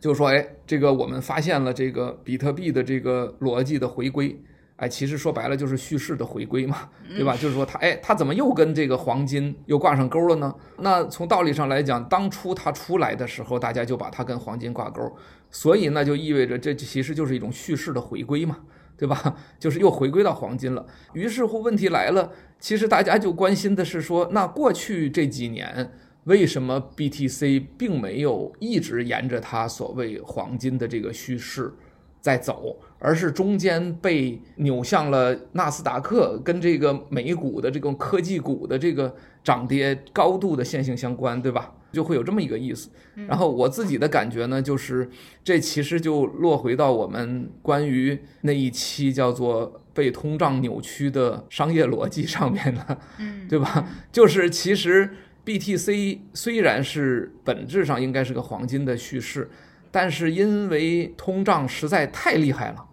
[0.00, 4.38] 就说，哎，这个我们发现了这个比特币的这个逻辑的回归。
[4.78, 7.36] 哎，其实说白了就是叙事的回归嘛，对吧？
[7.36, 10.54] 就是说它，哎，它怎么又跟这个黄金又挂上钩了呢？
[10.78, 15.02] 那从道理上来讲，当初它出来的时候，大家就把它跟黄金挂钩，
[15.50, 18.58] 所以那就意味着这其实就是一种叙事的回归嘛，
[18.96, 19.36] 对吧？
[19.58, 20.86] 就是又回归到黄金了。
[21.12, 25.90] 于是乎，问题来了，其实大家就关心的是说，那过去这几年
[26.22, 31.74] 为什么 BTC 并没有一直沿着它所谓黄金的这个叙事
[32.20, 32.76] 在走？
[32.98, 41.74] 而是中间被扭向了纳斯达克，跟这个美股的这种科技股的这个涨跌高度的线性相关，对吧？
[41.92, 42.90] 就会有这么一个意思。
[43.28, 45.08] 然后我自己的感觉呢，就是
[45.42, 52.98] 这其实就落回到我们关于那一期叫做“被通胀扭曲的商业逻辑”上面了，
[53.48, 53.88] 对吧？
[54.12, 55.08] 就是其实
[55.46, 59.48] BTC 虽然是本质上应该是个黄金的叙事，
[59.98, 62.84] 但是因为通胀实在太厉害了。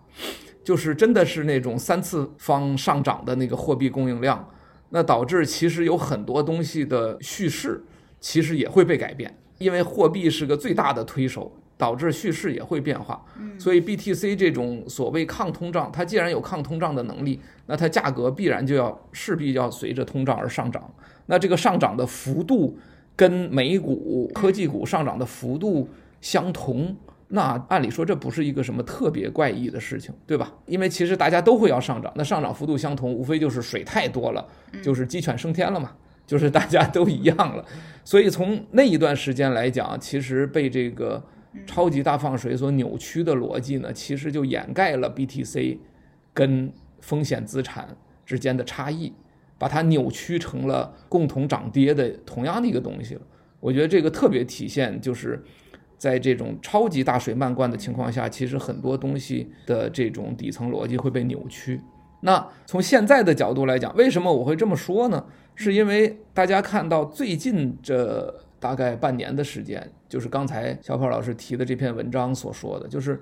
[0.64, 4.50] 就是真的是那种三次方上涨的那个货币供应量，
[4.90, 7.84] 那导致其实有很多东西的叙事
[8.20, 13.24] 其实也会被改变，因为货币是个最大的推手，导致叙事也会变化。
[13.60, 20.84] 所以 BTC 这种所谓抗通胀，它既然有抗通胀的能力，那它价格必然就要势必要随着通胀而上涨。
[21.28, 22.76] 那这个上涨的幅度
[23.16, 25.88] 跟美股科技股上涨的幅度
[26.26, 26.98] 相同。
[27.28, 30.52] 那按理说这不是一个什么特别怪异的事情，对吧？
[30.66, 34.48] 因为其实大家都会要上涨，那上涨幅度相同，无非就是水太多了，
[34.82, 35.92] 就是鸡犬升天了嘛，
[36.26, 37.64] 就是大家都一样了。
[38.04, 41.22] 所以从那一段时间来讲，其实被这个
[41.66, 45.78] 超级大放水所扭曲的逻辑呢，其实就掩盖了 BTC
[46.34, 47.88] 跟风险资产
[48.24, 49.12] 之间的差异，
[49.58, 53.22] 把它扭曲成了共同涨跌的同样的一个东西了。
[53.60, 55.44] 我觉得这个特别体现就是。
[55.98, 61.82] 在这种超级大水漫灌的情况下，其实很多东西的这种底层逻辑会被扭曲。
[62.22, 65.26] 那从现在的角度来讲，为什么我会这么说呢？
[65.56, 73.22] 是因为大家看到最近这大概半年的时间，就是刚才小跑老师提的这篇文章所说的，就是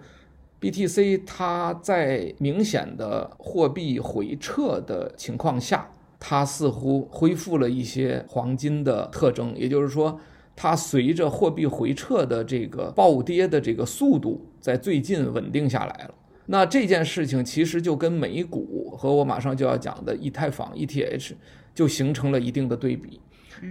[0.61, 10.19] BTC 它在明显的货币回撤的情况下，它似乎恢复了一些黄金的特征，也就是说。
[10.55, 16.13] 它随着货币回撤的这个暴跌的这个速度，在最近稳定下来了。
[16.45, 21.31] 那这件事情其实就跟美股和我马上就要讲的以太坊 ETH
[21.73, 23.19] 就形成了一定的对比。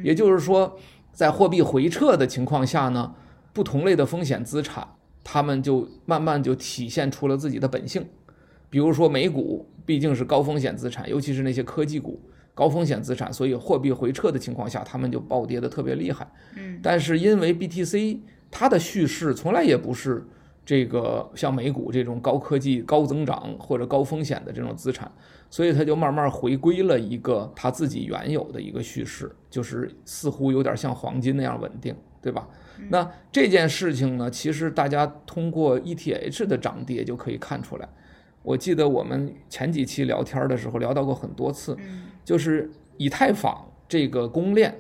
[0.03, 0.79] 也就是说，
[1.13, 3.15] 在货币回撤的情况下呢，
[3.53, 4.89] 不同类的风险资产，
[5.23, 8.05] 它们就慢慢就体现出了自己的本性。
[8.71, 12.21] 比如说美股毕竟是高风险资产，尤其是那些科技股。
[12.55, 16.31] 高风险资产，所以货币回撤的情况下，他们就暴跌的特别厉害。
[16.57, 18.19] 嗯，但是因为 BTC
[18.51, 20.27] 它的叙事从来也不是
[20.65, 25.11] 这个像美股这种高科技、高增长或者高风险的这种资产，
[25.51, 32.49] 所以它就慢慢回归了一个它自己原有的一个叙事，就是似乎有点像黄金那样稳定，对吧？
[32.89, 37.89] 那这件事情呢，其实大家通过 ETH 的涨跌就可以看出来。
[38.43, 41.77] 我记得我们前几期聊天的时候聊到过很多次，
[42.25, 44.75] 就是以太坊这个公链，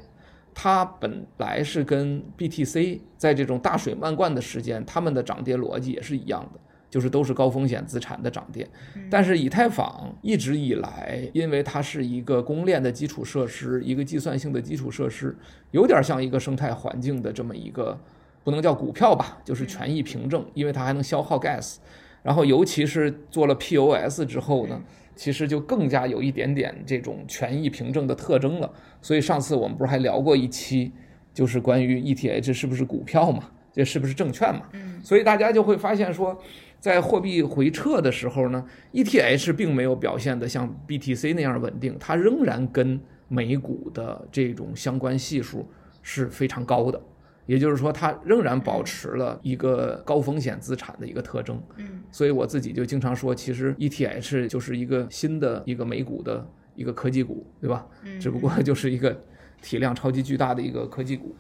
[0.55, 8.69] 它本来是跟 BTC 在这种大水漫灌的时间，它们的涨跌逻辑也是一样的，就是都是高风险资产的涨跌。
[9.11, 15.37] 但是以太坊一直以来，因为它是一个公链的基础设施，一个计算性的基础设施，
[15.71, 17.99] 有点像一个生态环境的这么一个，
[18.45, 21.77] 不能叫股票吧，就是权益凭证，因为它还能消耗 gas。
[22.23, 24.81] 然后，尤其是做了 POS 之后呢，
[25.15, 28.73] 其实就更加有一点点这种权益凭证的特征了。
[29.01, 30.93] 所以上次我们不是还聊过一期，
[31.33, 34.63] 就是关于 ETH 是不是股票嘛，这是不是证券嘛？
[34.73, 35.01] 嗯。
[35.03, 36.41] 所以大家就会发现说，
[36.79, 45.69] 在货币回撤的时候呢，ETH 并没有表现得像 BTC 那样稳定，它仍然跟美股的这种相关系数
[46.03, 47.01] 是非常高的。
[47.47, 51.61] 也就是说，它仍然保持了一个高风险资产的一个特征。
[51.77, 57.87] 嗯，所以我自己就经常说，其实 ETH 就是一个新的一个美股的一个科技股，对吧？
[58.05, 59.21] 嗯，只不过就是一个
[59.61, 61.35] 体量超级巨大的一个科技股。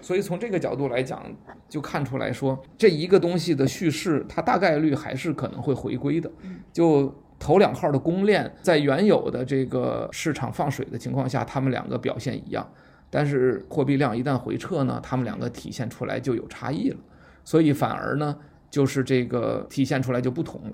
[0.00, 1.24] 所以从这个角度来讲，
[1.68, 6.30] 就看出来说，这一个东西的叙事，它大概率还是可能会回归的。
[6.72, 12.68] 就头两号的公链，在原有的这个市场放水的情况下，他们两个表现一样。
[13.16, 16.96] 但是货币量一旦回撤呢，它们两个体现出来就有差异了，
[17.44, 18.36] 所以反而呢，
[18.68, 20.72] 就是这个体现出来就不同了。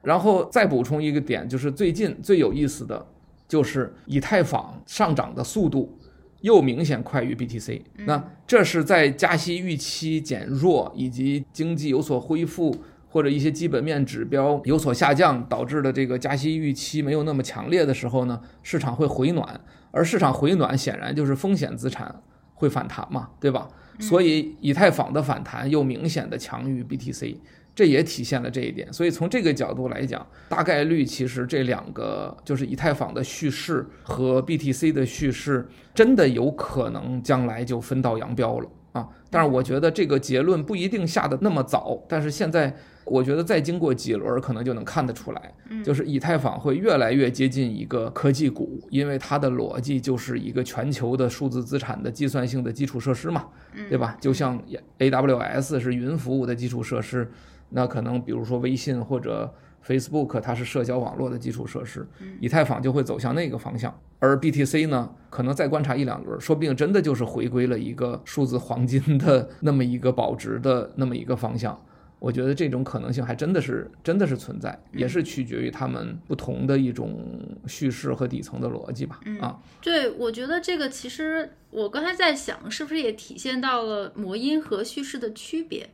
[0.00, 3.04] 然后再补充一个点，就是最近最有意思的，
[3.46, 5.98] 就是以太坊上涨的速度
[6.40, 7.82] 又明显快于 BTC。
[8.06, 12.74] 那这是在加息预期减弱以及经济有所恢复，
[13.10, 19.60] 或者一些基本面指标有所下降导致的这个加息预期没有那么强烈的时候呢，市场会回暖。
[19.92, 22.12] 而市场回暖显然就是风险资产
[22.54, 23.68] 会反弹嘛，对吧？
[24.00, 27.36] 所以以太坊的反弹又明显的强于 BTC，
[27.74, 28.92] 这也体现了这一点。
[28.92, 39.08] 所以从这个角度来讲，大概率其实这两个就是以太坊的叙事和 BTC 的叙事，真的有可能将来就分道扬镳了啊！
[39.30, 42.74] 但是我觉得这个结论不一定下得那么早，但是现在。
[43.04, 53.46] 我觉得再经过几轮，可能就能看得出来，就是以太坊会越来越接近一个科技股，因为它的逻辑就是一个全球的数字资产的计算性的基础设施嘛，
[53.88, 54.16] 对吧？
[54.20, 54.62] 就像
[54.98, 57.30] AWS 是云服务的基础设施，
[57.70, 59.52] 那可能比如说微信或者
[59.84, 62.06] Facebook，它是社交网络的基础设施，
[62.40, 63.92] 以太坊就会走向那个方向。
[64.20, 71.76] 而 BTC 呢，可能再观察一两轮，说不定真的就是回归了一个数字黄金的那么一个保值的那么一个方向。
[72.22, 77.18] 我觉得这种可能性还真的是真的是存在，也是取决于他们不同的一种
[77.66, 79.18] 叙事和底层的逻辑吧。
[79.40, 85.90] 啊，对，我觉得这个其实我刚才在想，是不是也体现到了魔音和叙事的区别？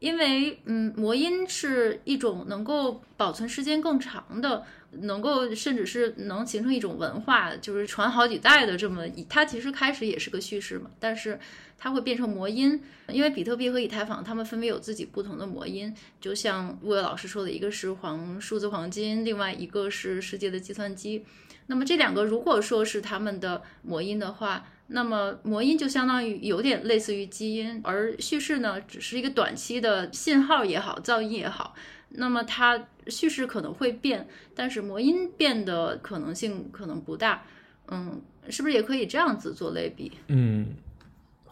[0.00, 4.62] 因为，嗯，魔音是一种能够保存时间更长的，
[4.92, 11.38] 能够甚至是能形成一种文化，就是传好几代的这么一，它其实开始也是个叙事嘛，但是。
[11.82, 12.78] 它会变成魔音，
[13.08, 15.90] 因为比特币和以太坊，它们分别有自己不同的魔音。
[16.20, 21.24] 就像魏老师说的，一个是黄数字黄金，另外一个是世界的计算机。
[21.68, 31.74] 那么这两个如果说是他们的魔音的话，那么魔音就相当于有点类似于基因，而叙事呢，只是一个短期的信号也好，噪音也好。
[32.10, 37.42] 那么它叙事可能会变，但是魔音变的可能性可能不大。
[37.88, 40.12] 嗯，是不是也可以这样子做类比？
[40.28, 40.74] 嗯。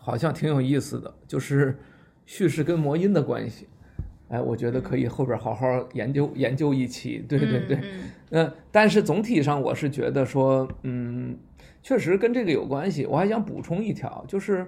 [0.00, 1.76] 好像挺有意思的，就是
[2.24, 3.68] 叙事跟魔音的关系，
[4.28, 7.22] 哎，我觉得可以后边好好研究研究一期。
[7.28, 7.78] 对对对，
[8.30, 11.36] 嗯，但是总体上我是觉得说，嗯，
[11.82, 13.04] 确实跟这个有关系。
[13.04, 14.66] 我还想补充一条，就是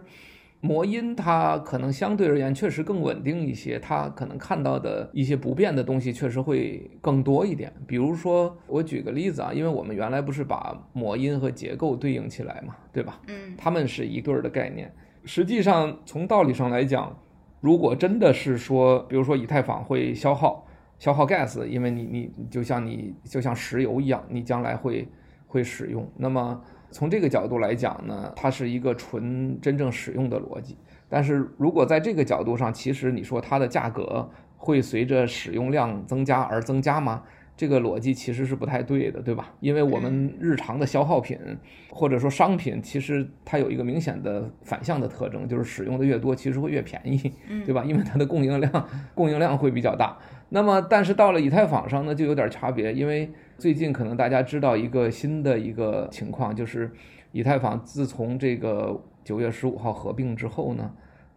[0.63, 7.73] 魔音它可能相对而言确实更稳定一些，它可能看到的一些不变的东西确实会更多一点。
[7.87, 13.21] 比如说，我举个例子啊，因为我们原来不是把魔音和结构对应起来嘛，对吧？
[13.29, 14.93] 嗯，它们是一对儿的概念。
[15.25, 17.19] 实际上，从道理上来讲，
[17.61, 20.67] 如果真的是说，比如说以太坊会消耗
[20.99, 25.09] 消耗 gas，因为你你就像你就像石油一样，你将来会
[25.47, 26.07] 会使用。
[26.19, 30.77] 那么从这个角度来讲呢，它是一个纯真正使用的逻辑。
[31.09, 37.23] 但是如果在这个角度上，其实你说它的价格会随着使用量增加而增加吗？
[37.57, 39.53] 这个逻辑其实是不太对的，对吧？
[39.61, 41.39] 因为我们日常的消耗品
[41.91, 47.19] 或者说商品，其实它有一个明显的反向的特征，就是使用的越多，其实会越便宜，
[47.67, 47.85] 对吧？
[47.85, 50.17] 因为它的供应量供应量会比较大。
[50.49, 53.31] 那么，但是到了以太坊上呢，就有点差别，因为
[53.61, 56.91] 最近可能大家知道一个新的一个情况，就是
[57.31, 60.91] 以太坊自从这个九月十五号合并之后呢。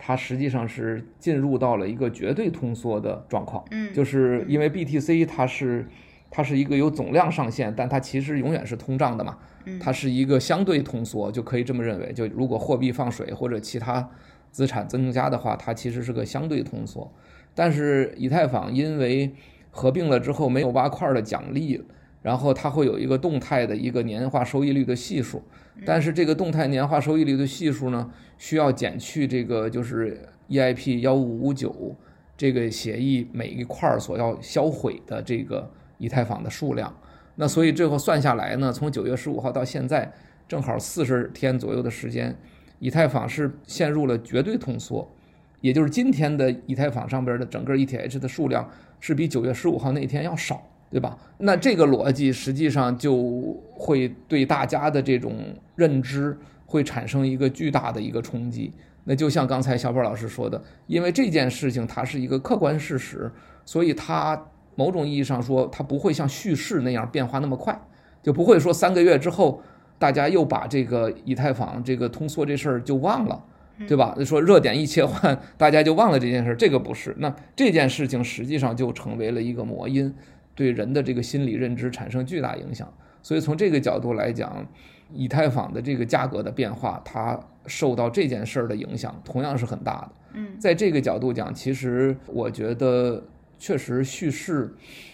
[0.05, 5.87] 它实际上是进入到了一个绝对通缩的状况，嗯，就是因为 BTC 它是
[6.29, 12.11] 它是一个有总量上限，但它其实永远是通胀的嘛，嗯它是一个相对通缩，就可以这么认为。
[12.11, 14.09] 就如果货币放水或者其他
[14.51, 17.09] 资产增加的话，它其实是个相对通缩。
[17.55, 19.31] 但是以太坊因为
[19.71, 21.81] 合并了之后没有挖块的奖励，
[22.23, 25.43] 然后它会有一个动态的一个年化收益率的系数。
[25.85, 28.09] 但是这个动态年化收益率的系数呢，
[28.39, 30.19] 需要减去这个就是
[30.49, 31.95] EIP 幺五五九
[32.37, 36.95] 这个协议每一块所要销毁的这个以太坊的数量。
[37.35, 40.11] 那所以最后算下来呢，从九月十五号到现在，
[40.47, 42.35] 正好四十天左右的时间，
[42.77, 45.11] 以太坊是陷入了绝对通缩，
[45.59, 48.69] 也就是今天的以太坊上边的整个 ETH 的数量
[48.99, 50.63] 是比九月十五号那天要少。
[50.93, 51.17] 对吧？
[51.39, 55.33] 那这个逻辑实际上就会对大家的这种
[55.75, 56.37] 认知
[56.67, 58.71] 会产生一个巨大的一个冲击。
[59.05, 63.31] 那就像刚才小宝老师说的，因为这件事情它是一个客观事实，
[63.65, 64.39] 所以它
[64.75, 67.75] 某种意义上说，它不会像叙事那样变化那么快，
[68.21, 69.59] 就不会说三个月之后
[69.97, 73.43] 大家又把这个以太坊这个通缩这事儿就忘了，
[73.87, 74.15] 对吧？
[74.23, 77.15] 说热点一切换，大家就忘了这件事儿，这个不是。
[77.17, 80.13] 那这件事情实际上就成为了一个魔音。
[80.55, 82.91] 对人的这个心理认知产生巨大影响，
[83.21, 84.67] 所以从这个角度来讲，
[85.11, 90.11] 以太坊的这个价格的变化，它受到这件事儿的影响同样是很大的。
[90.33, 93.23] 嗯，在这个角度讲，其实我觉得
[93.57, 94.73] 确实叙事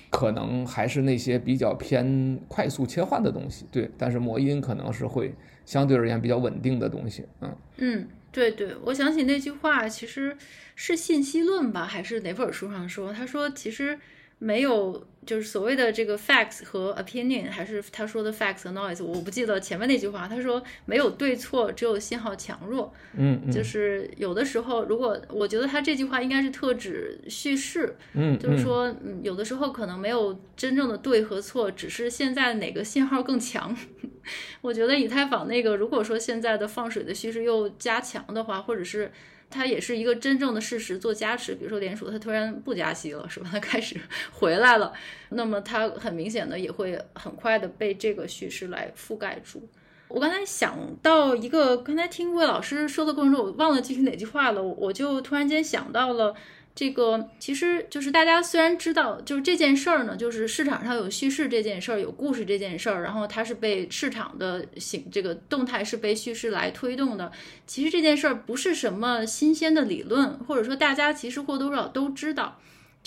[0.10, 5.34] 可能还是那些比较偏快速切换的东西，对，但是魔音可能是会
[5.66, 7.26] 相对而言比较稳定的东西。
[7.42, 10.36] 嗯嗯，对对，我想起那句话，其实
[10.76, 13.14] 是信息论吧，还是哪本书上说？
[13.14, 13.98] 他说其实。
[14.42, 20.28] 没有，就是所谓的这个 facts 和 opinion，还是他说的 facts 和 noise，我不记得前面那句话。
[20.28, 22.92] 他说没有对错，只有信号强弱。
[23.16, 27.96] 嗯，嗯，就是有的时候，如果我觉得他这句话应该是特指叙事。
[28.16, 33.78] 嗯，就是说，嗯，有的时候可能没有真正的对和错，只是现在哪个信号更强。
[34.62, 39.12] 我觉得以太坊那个，如果说现在的放水的叙事又加强的话，或者是。
[39.50, 43.50] 它也是一个真正的事实做加持，比如说联储它突然不加息了，是吧？
[43.52, 43.96] 它 开始
[44.32, 44.94] 回来了，
[45.30, 49.68] 那么它很明显的也会很快的被这个叙事来覆盖住。
[50.08, 56.36] 我刚才想到一个，刚才听魏老师说的过程中，我忘了具体哪句话了，我就突然间想到了。
[56.80, 67.34] 这个其实就是大家虽然知道，就是这件事儿呢，就是市场上有叙事这件事儿，有故事这件事儿，然后它是被市场的形这个动态是被叙事来推动的。
[67.68, 72.58] 其实这件事儿不是什么新鲜的理论，或者说大家其实或多或少都知道。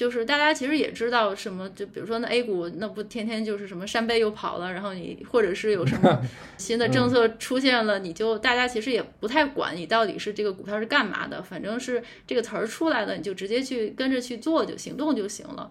[0.02, 6.20] 就是大家其实也知道什么，就比如说那 A 股，那不天天就是什么山贝又跑了，然后你或者是有什么
[6.58, 15.70] 新的政策出现了，你就大家其实也不太管你到底是这个股票是干嘛的，反正是这个词儿出来了，你就直接去跟着去做就行动就行了。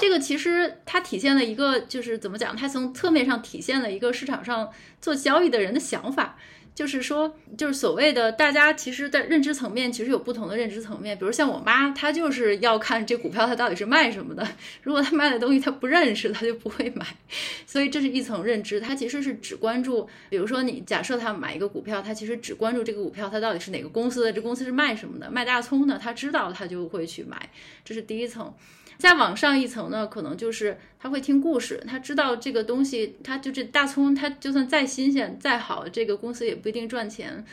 [0.00, 4.68] 这个其实它体现了一个就是怎么讲，它从侧面上体现了一个市场上
[5.00, 6.36] 做交易的人的想法。
[6.78, 11.18] 就是说，就是所谓的大家其实，在认知层面其实有不同的认知层面。
[11.18, 14.46] 比如像我妈，她就是要看这股票它到底是卖什么的。
[14.80, 17.04] 如果她卖的东西她不认识，她就不会买。
[17.66, 20.08] 所以这是一层认知，她其实是只关注。
[20.30, 27.50] 比如说你假设她买一个股票，她其实只关注这个股票它到底是哪个公司的，这公司是卖什么的，卖大葱的，她知道她就会去买。
[27.84, 28.54] 这是第一层。
[28.98, 37.44] 再往上一层呢，可能就是他会听故事，他知道这个东西，他就这大葱，他就算再新鲜再好，这个公司也不一定赚钱。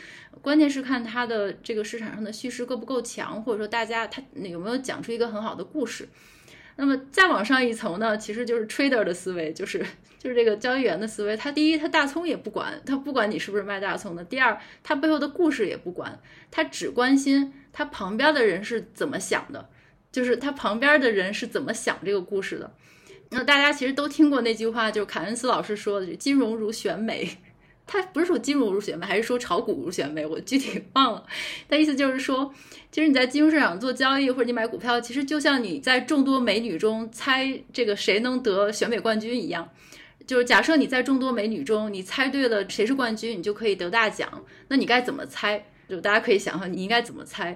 [0.42, 6.08] 关键是看他的这个市场上的叙事够不够强，或者说大家他有没有讲出一个很好的故事。
[6.78, 9.78] 那么再往上一层呢，其实就是 trader 的思维，就是
[10.18, 11.36] 就是这个交易员的思维。
[11.36, 16.18] 他第一，他大葱也不管，他不管你是不是卖大葱的；第二，他背后的故事也不管，
[16.50, 19.70] 他只关心他旁边的人是怎么想的。
[20.16, 22.72] 就是他旁边的人是怎么想这个故事的？
[23.28, 27.28] 那大家其实都听过那句话，就是凯恩斯老师说的“金融如选美”，
[27.86, 30.24] 他不是说金融如选美，还是说炒股如选美？
[30.24, 31.22] 我具体忘了。
[31.68, 32.50] 他意思就是说，
[32.90, 39.68] 其实你在金融市场做交易或者你买股票，其实就像你在众多美女中猜这个谁能得选美冠军一样。
[40.26, 44.42] 就是假设你在众多美女中你猜对了谁是冠军，你就可以得大奖。
[44.68, 45.66] 那你该怎么猜？
[45.90, 47.54] 就大家可以想想，你应该怎么猜？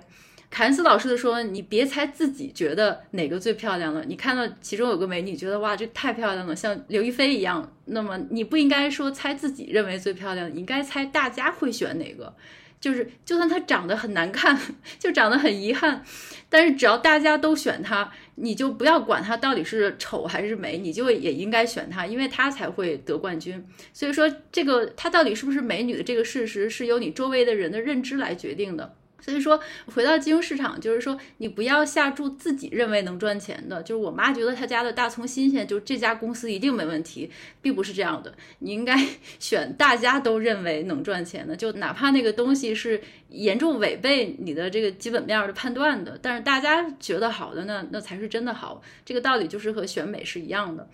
[0.50, 12.34] 凯恩斯老师的说，你别猜自己觉得哪个最漂亮了，你看到其中有个美女，觉得哇，这太漂亮了，像刘亦菲一样，那么你不应该说猜自己认为最漂亮，你应该猜大家会选哪个。
[12.80, 14.58] 就是，就算她长得很难看，
[14.98, 16.02] 就长得很遗憾，
[16.48, 23.62] 但是只要大家都选她，你就不要管她到底是丑还是美，你就也应该选她，因为她才会得冠军。
[23.92, 28.94] 所以说，这个她到底是不是美女的这个事实，是由你周围的人的认知来决定的。
[29.20, 29.60] 所以说，
[29.94, 33.82] 回到金融市场，就是说，你不要下注自己认为能赚钱的。
[33.82, 38.32] 就是我妈觉得她家的大葱新鲜，就这家公司一定没问题，并不是这样的。
[38.60, 38.96] 你应该
[39.38, 48.82] 选大家都认为能赚钱的，就哪怕那个东西是严重违背你的这个基本面的判断的，但是大家觉得好的呢，那才是真的好。
[49.04, 50.88] 这个道理就是和选美是一样的。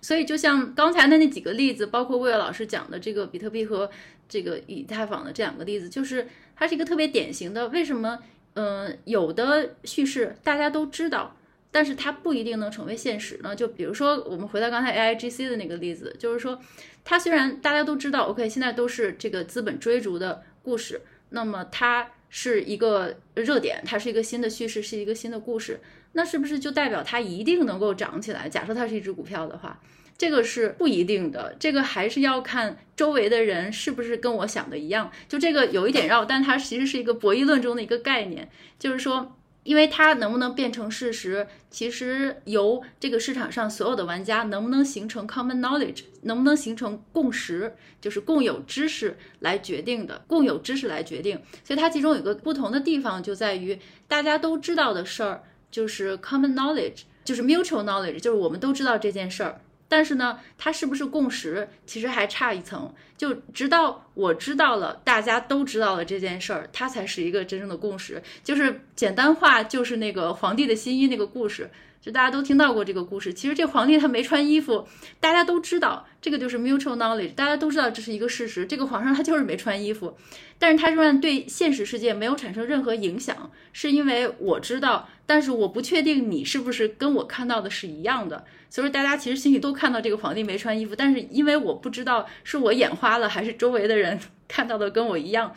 [0.00, 3.88] 所以，就像刚才的那几个例子，包括魏老师讲的这个比特币和
[4.28, 7.68] 这个以太坊的这两个例子，就是它是一个特别典型的。
[7.68, 8.18] 为什么？
[8.54, 11.34] 嗯、呃，有的叙事大家都知道，
[11.70, 13.56] 但是它不一定能成为现实呢？
[13.56, 16.60] 就比如说，我们回到刚才 AIGC 的那个例子，就是说，
[17.02, 21.00] 它虽然大家都知道，OK，现在都是这个资本追逐的故事，
[21.30, 25.80] 那么它是一个热点，它是一个新的叙事，是一个新的故事。
[26.12, 28.46] 那是不是就代表它一定能够涨起来？
[28.50, 29.80] 假设它是一只股票的话，
[30.22, 31.56] 这个是不一定的。
[31.58, 35.10] 这个还是要看周围的人是不是跟我想的一样。
[35.28, 38.48] 就这个有一点绕，但它其实是一个博弈论中的一个概念，
[38.78, 50.22] 就是说，因为它能不能变成事实，其实由这个市场上所有的玩家能不能形成 common knowledge，能不能形成共识，就是共有知识来决定的。
[50.28, 55.42] 共有知识来决定，所以它其中有个不同的地方就在于大家都知道的事儿。
[55.72, 59.58] 就是 common knowledge，就是 mutual knowledge，就是我们都知道这件事儿，
[59.92, 62.90] 但是呢，它是不是共识，其实还差一层。
[63.18, 68.22] 就直到我知道了，大家都知道了这件事儿，它才是一个真正的共识。
[68.42, 71.70] 就是简单化，就是那个皇帝的新衣那个故事。
[72.00, 74.88] 就大家都听到过这个故事，其实这皇帝他没穿衣服，
[75.20, 78.64] 大家都知道，这个就是 mutual knowledge，大家都知道这是一个事实。
[78.64, 80.16] 这个皇上他就是没穿衣服，
[80.58, 88.46] 但是他仍然对现实世界没有产生任何影响，是因为我知道，但是我不确定你是不是跟我看到的是一样的。
[88.72, 94.18] 所以说大家其实心里都看到这个皇帝没穿衣服，但是因为我不知道是我眼花了还是周围的人
[94.48, 95.54] 看到的跟我一样。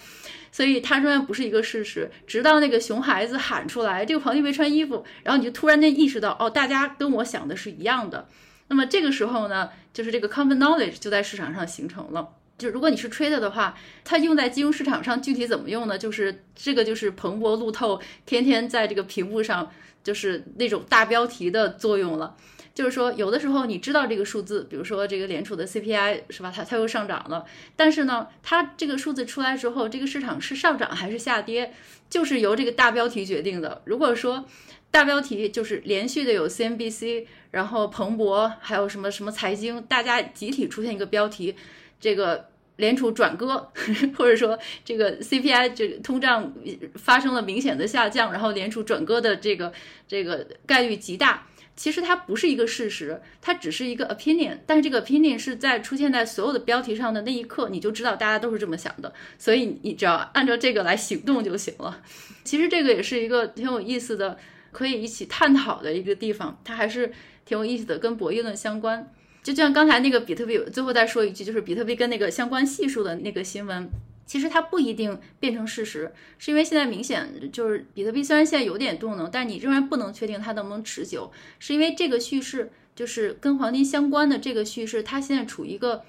[0.52, 8.28] 所以它仍然不是一个事实，直到那个熊孩子喊出来，这个皇帝没穿衣服，然后你就突然间意识到，哦，大家跟我想的是一样的。
[8.68, 12.28] 那么这个时候呢，就是这个 common knowledge 就在市场上形成了。
[12.58, 15.98] 就如果你是 trader 的话，它用在金融市场上具体怎么用呢？
[15.98, 19.72] 就是这个就是彭博路透天天在这个屏幕上
[20.04, 22.36] 就是那种大标题的作用了。
[22.76, 26.52] 就是说，有的时候你知道这个数字，比如说这个联储的 CPI 是吧？
[26.54, 27.46] 它它又上涨了，
[27.78, 31.74] 但是呢，它这个数字出来之后，这个市场是上涨还是下跌，
[32.10, 33.82] 就是由这个大标题决定的。
[33.86, 34.44] 如果说
[34.92, 41.56] 大标题就是连续的有 CNBC，然后彭博，还有什么什么财经，大家集体出现一个标题，
[42.02, 43.72] 这个联储转鸽，
[44.18, 46.54] 或者说这个 CPI 这个通胀
[46.96, 49.72] 发生了明显的下降，然后联储转鸽的这个
[50.10, 51.48] 这个概率极大。
[51.76, 62.02] 其实它不是一个事实，它只是一个 opinion，但是这个 opinion 是在出现在所有的标题上的那一刻，你就知道大家都是这么想的，所以你只要按照这个来行动就行了。
[62.44, 64.38] 其实这个也是一个挺有意思的，
[64.72, 67.12] 可以一起探讨的一个地方，它还是
[67.46, 69.12] 挺有意思的，跟博弈论相关。
[69.44, 73.90] 就像刚才那个比特币，最后再说一句，就是比特币跟那个相关系数的那个新闻。
[74.26, 86.04] 其实它不一定变成事实，是因为现在明显就是比特币虽然现在有点动能，但你仍然不能确定它能不能持久，是因为这个叙事就是跟黄金相关的这个叙事，它现在处于一个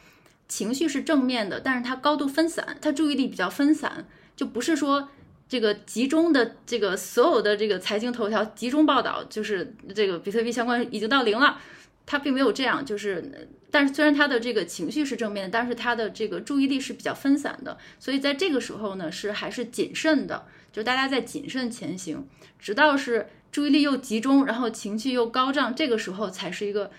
[0.48, 5.08] 情绪是正面的，但是它高度分散，它注意力比较分散，就不是说
[5.48, 11.58] 这个集中的这个所有的这个财经头条集中报道，就是这个比特币相关已经到零了。
[12.06, 22.26] 他并没有这样，就是，但是虽然他的这个情绪是正面的，但是他的这个注意力是比较分散的，所以在这个时候呢，是还是谨慎的，就大家在谨慎前行，
[22.60, 26.92] 直到是注意力又集中，然后情绪又高涨，这个时候才是一个，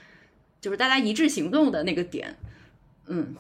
[0.60, 2.36] 就是大家一致行动的那个点。
[3.08, 3.34] 嗯，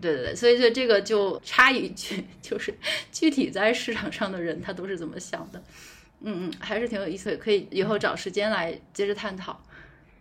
[0.00, 2.72] 对对对，所以就这个就插一句，就是
[3.10, 5.60] 具体在市场上的人他都是怎么想的。
[6.22, 9.60] 嗯嗯，还是挺有意思的，可以以后找时间来接着探讨。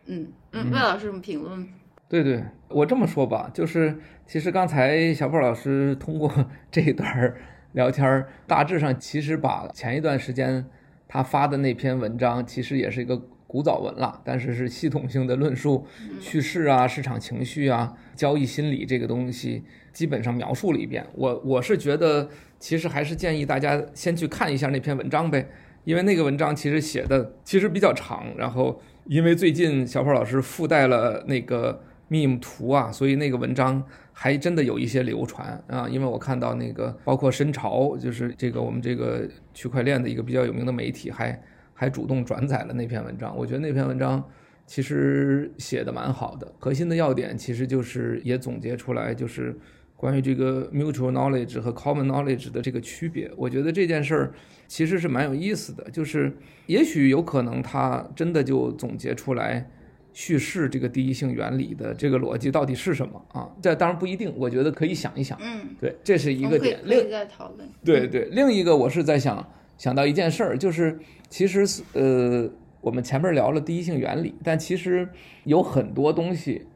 [0.10, 1.68] 嗯嗯，魏老师什么评论？
[2.10, 3.96] 对对，我这么说吧，就是
[4.26, 6.32] 其实刚才小宝老师通过
[6.72, 7.36] 这一段
[7.74, 10.66] 聊天，大致上其实把前一段时间
[11.08, 15.86] 他发的那篇文章，其实也是一个古早文了，但是是系统性的论述
[16.20, 21.06] 叙事啊、市场情绪啊、交易心理这个东西，基本上描述了一遍。
[21.14, 25.48] 我我是觉得，其实还是建议大家先去看一下那篇文章呗。
[25.86, 28.80] 因为那个文章其实写的其实比较长，然后
[29.10, 31.82] 因为最近小跑老师附带了那个
[32.12, 33.84] meme 图啊，所以那个文章
[34.14, 35.90] 还真的有一些流传啊。
[35.90, 41.42] 因为我看到那个包括深潮，就是这个我们这个区块链的一个比较有名的媒体，还
[41.74, 43.36] 还主动转载了那篇文章。
[43.36, 44.24] 我觉得那篇文章
[44.68, 49.58] 其实写的蛮好的，核心的要点其实就是也总结出来就是。
[50.00, 54.32] 关于这个 mutual knowledge 和 common knowledge 的这个区别，我觉得这件事儿
[54.66, 55.84] 其实是蛮有意思的。
[55.92, 56.32] 就是
[56.68, 59.70] 也许有可能他真的就总结出来
[60.14, 63.50] 叙事这个第一性原理的这个逻辑到底是什么啊？
[63.62, 65.38] 这当然不一定，我觉得可以想一想。
[65.42, 66.80] 嗯，对，这是一个点。
[66.86, 67.68] 另可以再讨论。
[67.84, 69.46] 对对，另一个我是在想
[69.78, 70.98] 想到一件事儿，就是
[71.28, 75.10] 其实呃，我们前面聊了第一性原理，但其实
[75.44, 76.68] 有很多东西。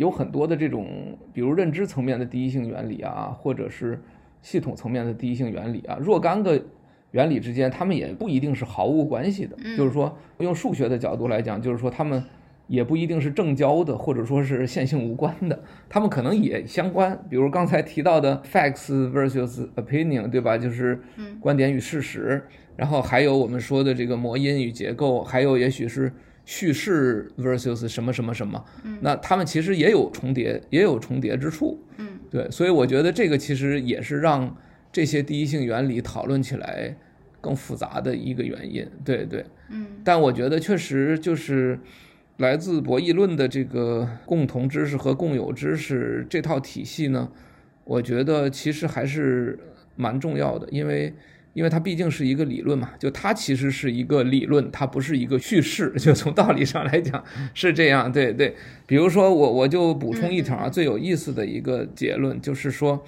[0.00, 0.86] 有很多的这种，
[1.30, 4.02] 比如认知层面的第一性原理啊，或者是
[4.40, 6.58] 系统层面的第一性原理啊，若干个
[7.10, 9.54] 原理之间，他们也不一定是毫无关系的。
[9.76, 12.24] 就是说，用数学的角度来讲，就是说他们
[12.66, 17.22] 也不一定是正交的，或者说是线性无关的，他们可能也相关。
[17.28, 20.56] 比如刚才提到的 facts versus opinion，对吧？
[20.56, 20.98] 就是
[21.38, 22.42] 观点与事实。
[22.74, 26.10] 然后还有我们说的这个模因与结构，还有也许是。
[26.52, 31.80] 叙事 versus 什么什么什么，嗯那他们其实也有重叠，也有重叠之处。
[31.98, 34.56] 嗯，对，所以我觉得这个其实也是让
[34.90, 36.96] 这些第一性原理讨论起来
[37.40, 38.84] 更复杂的一个原因。
[39.04, 41.78] 对对，嗯，但我觉得确实就是
[42.38, 47.30] 来自博弈论的这个共同知识和共有知识这套体系呢，
[47.84, 49.56] 我觉得其实还是
[49.94, 51.14] 蛮重要的，因为。
[51.52, 55.92] 因为它毕竟是一个理论嘛，就它其实是一个理论，它不是一个叙事。
[55.98, 57.24] 就从道理上来讲
[57.54, 58.54] 是这样，对对。
[58.86, 63.04] 比如说我我就补充一条啊，最有意思的一个结论就是说，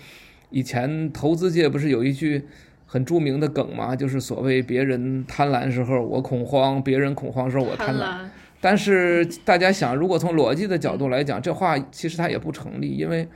[0.50, 2.42] 以前投资界不是有一句
[2.84, 8.28] 很著名的梗嘛，就是所谓别人贪婪时候我恐慌，别人恐慌时候我贪婪。
[8.60, 13.28] 但是大家想，如果从逻辑的角度来讲，这话其实它也不成立，因为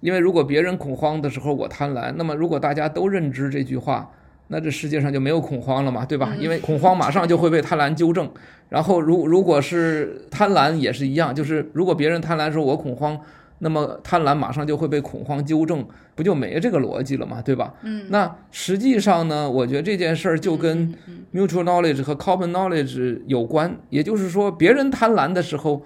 [0.00, 4.12] 因为如果别人恐慌的时候我贪婪，那么如果大家都认知这句话。
[4.48, 6.34] 那这世界上就没有恐慌了嘛，对吧？
[6.38, 8.30] 因为恐慌马上就会被贪婪纠正。
[8.68, 13.18] 然后如如果是贪婪也是一样，就是如果别人贪婪说我恐慌，
[13.60, 17.72] 那么贪婪马上就会被恐慌纠正，不就没这个逻辑了嘛，对吧？
[17.82, 18.04] 嗯。
[18.08, 20.94] 那实际上呢，我觉得这件事儿就跟
[21.32, 23.74] mutual knowledge 和 common knowledge 有关。
[23.90, 25.82] 也就是说，别人贪婪的时候，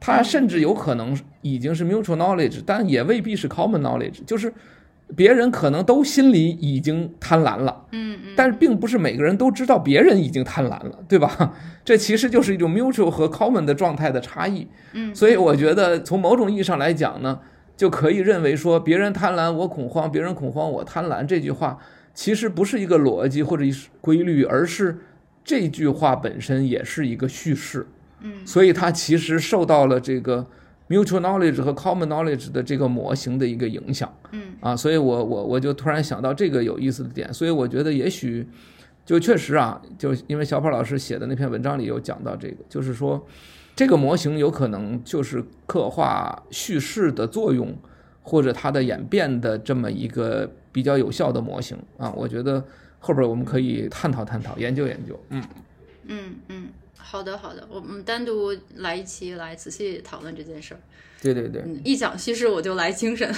[0.00, 4.52] 他甚至有可能已经是 mutual knowledge，但也未必是 common knowledge，就是。
[5.16, 11.54] 别人可能都心里已经贪婪了，嗯嗯，但是并不是每个人都知道别人已经贪婪了，对吧？
[11.84, 17.40] 这其实就是一种 mutual 和 common 的状态的差异，嗯，所以我觉得从某种意义上来讲呢，
[17.76, 21.78] 就可以认为说，别人贪婪我恐慌，别人恐慌我贪婪这句话
[22.14, 25.00] 其实不是一个逻辑或者一规律，而是
[25.44, 27.86] 这句话本身也是一个叙事，
[28.20, 30.46] 嗯，所以它其实受到了这个。
[30.90, 34.42] Mutual knowledge 和 common knowledge 的这个模型的一个影响，嗯。
[34.58, 38.44] 啊，所以我我我就突然想到这个有意思的点，所以我觉得也许
[39.06, 43.24] 就确实啊，就因为小跑老师写的那篇文章里有讲到这个，就是说
[43.76, 47.72] 这个模型有可能就是刻画叙事的作用
[48.22, 52.62] 或者它的演变的这么一个比较有效的模型啊，我觉得
[52.98, 55.42] 后边我们可以探讨探讨，研究研究，嗯
[56.08, 56.18] 嗯
[56.48, 56.59] 嗯。
[57.10, 60.80] 好的，好的，我们单独来一期来仔细讨论这件事儿。
[61.20, 63.28] 对对对，嗯、一讲叙事我就来精神。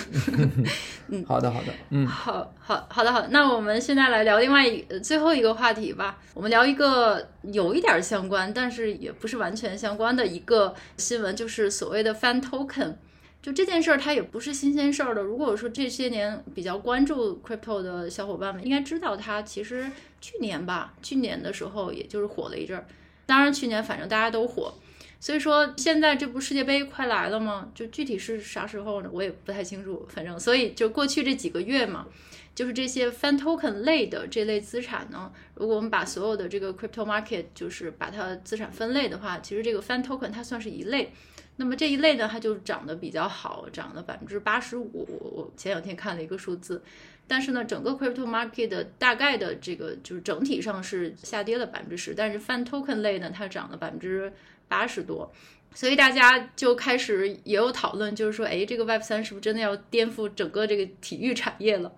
[1.08, 6.20] 嗯，好的好的，嗯，好好好的好的，那我们现在来聊另外一最后一个话题吧。
[6.34, 12.96] 我们聊一个有一点相关，但是也不是完全相关的一个新闻，就是所谓的 Fan Token。
[13.40, 15.22] 就这件事儿，它也不是新鲜事儿的。
[15.22, 22.86] 如果说这些年比较关注 Crypto 的小伙伴们，应该知道它其实去年吧，去年的时候也就是火了一阵儿。
[23.26, 24.74] 当然，去年反正大家都火，
[25.20, 27.68] 所以说现在这不世界杯快来了吗？
[27.74, 29.08] 就具体是啥时候呢？
[29.12, 30.06] 我也不太清楚。
[30.08, 32.06] 反正，所以就过去这几个月嘛，
[32.54, 41.12] 就是这些 Fan Token 类的这类资产呢，如果我们把所有的这个 Crypto Market 就是把它资产分类的话，其实这个 Fan Token 它算是一类。
[41.56, 45.06] 那么这一类呢，它就涨得比较好，涨了百分之八十五。
[45.20, 46.82] 我前两天看了一个数字。
[47.26, 54.30] 但是呢，整个 crypto market 的大概的这个就是整体上是下跌了百分之十，但是 fan token 类呢，它涨了百分之
[54.68, 55.32] 八十多，
[55.74, 61.92] 所以大家就开始也有讨论，就是说，哎，这个 Web 三是不是真的要颠覆整个这个体育产业了？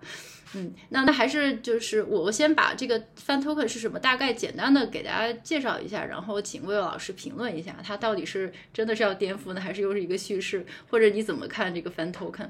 [0.53, 12.47] 嗯，那那还是就是我我先把这个 fan token 是什么大概简单的给大家介绍一下，然后请魏老师评论一下，它到底是真的是要颠覆呢，还是又是一个叙事，或者你怎么看这个 fan token？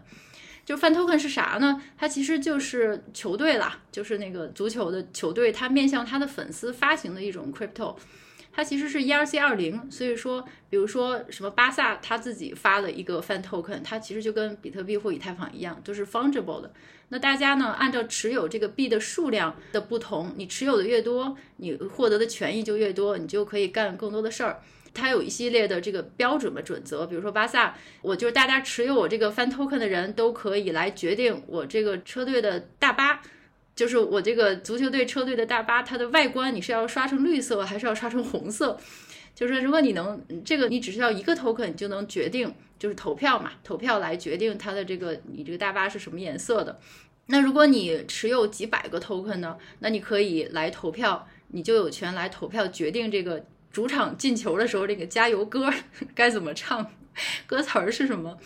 [0.66, 1.80] 就 fan token 是啥呢？
[1.98, 7.96] 它其实就是球队啦，就是那个足球的球队，它面向它的粉丝发行的一种 crypto。
[8.52, 16.72] 它其实是 ERC 二零，所以说，比如说什么巴萨他自己发了一个 fan token，它其实就跟比特币或以太坊一样，都是 fungible 的。
[17.10, 24.62] 那大家呢，按照持有这个币的数量的不同，你持有的越多，你获得的权益就越多，你就可以干更多的事儿。
[24.96, 33.22] 它有一系列的这个标准的准则，比如说巴萨，我就是大家持有我这个 fan token 的人都可以来决定我这个车队的大巴。
[33.76, 38.80] 就是我这个足球队车队的大巴，它的外观你是要刷成绿色还是要刷成红色？
[39.36, 46.80] 就是如果你能这个，你只需要一个 token，你就能决定，就是投票嘛，投票来决定它的这个你这个大巴是什么颜色的。
[47.26, 49.58] 那如果你持有几百个 token 呢？
[49.80, 55.70] 那你可以来投票，你就有权来投票决定这个主场进球的时候这个加油歌
[56.16, 56.90] 该怎么唱，
[57.46, 58.38] 歌词儿是什么。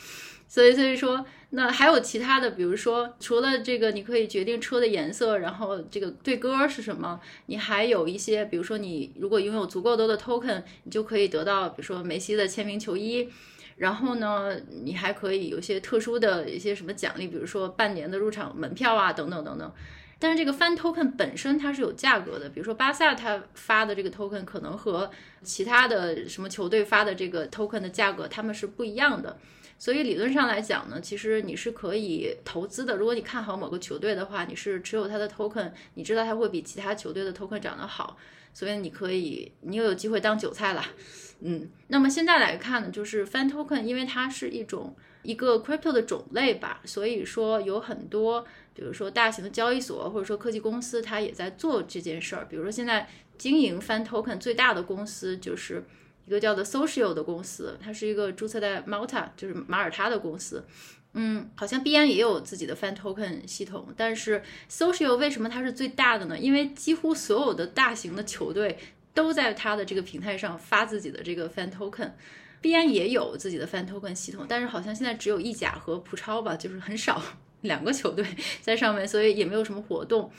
[0.47, 13.29] 所以，所以说，那还有其他的，比如说，除了这个，你可以决定车的颜色，然后这个队歌是什么，你还有一些，比如说，你如果拥有足够多的 token，你就可以得到，比如说梅西的签名球衣，
[13.77, 19.71] 然后呢，你还可以有些特殊的一些什么奖励，比如说半年的入场门票啊，等等等等。
[20.19, 25.09] 但是这个 fan token 本身它是有价格的，比如说巴萨它发的这个 token 可能和
[25.41, 29.37] 其他的什么球队发的这个 token 的价格他们是不一样的。
[29.77, 32.97] 所以理论上来讲呢，其实你是可以投资的。
[32.97, 38.17] 如果你看好某个球队的话，你是持有它的 token，你知道它会比其他球队的 token 涨得好，
[38.53, 40.83] 所以你可以，你又有机会当韭菜了。
[41.39, 44.93] 嗯，那么现在来看呢，就是 fan token，因为它是一种
[45.23, 52.45] 一个 crypto 的种类吧，所以说有很多，比如说大型的交易所或者说科技公司，它也在做这件事儿。
[52.49, 53.07] 比如说现在
[53.37, 55.83] 经营 fan token 最大的公司就是。
[56.25, 60.63] 一个叫做 Social 的公司，它是一个注册在 Malta，就是马耳他的公司。
[61.13, 66.37] 嗯，好像币安也有自己的 Fan Token 系统，但是 Social 为什么它是最大的呢？
[66.37, 68.77] 因为几乎所有的大型的球队
[69.11, 72.11] 都在它的这个平台上发自己的这个 Fan Token。
[72.61, 77.21] 币安也有自己的 Fan Token 系统，但是好像现在只有意甲和葡超吧，就是很少
[77.61, 78.25] 两个球队
[78.61, 80.31] 在上面，所以也没有什么活动。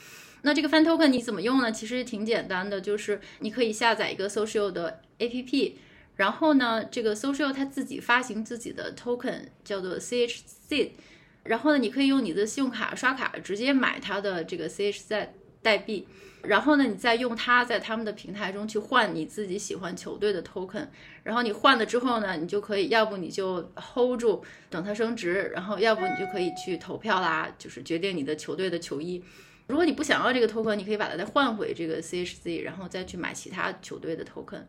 [0.42, 1.70] 那这个 Fan Token 你怎么用呢？
[1.70, 5.74] 其实挺简单的，就是你可以下载一个 Social 的 APP，
[6.16, 10.90] 然后呢，这个 Social 它自己发行自己的 Token，叫做 CHZ，
[11.44, 15.28] 然后呢，你可以用你的信用卡刷卡直接买它的这个 CHZ
[15.62, 16.06] 代币，
[16.42, 20.88] 然后呢，你再用它在他们的平台中去换你自己喜欢球队的 Token，
[21.22, 29.22] 然后你换了之后呢，你就可以要不你就 Hold 住等它升值，然后要不你就可以去投票啦，就是决定你的球队的球衣。
[29.66, 34.62] 如果你不想要这个 token，你可以把它再换回这个 CHZ，然后再去买其他球队的 token。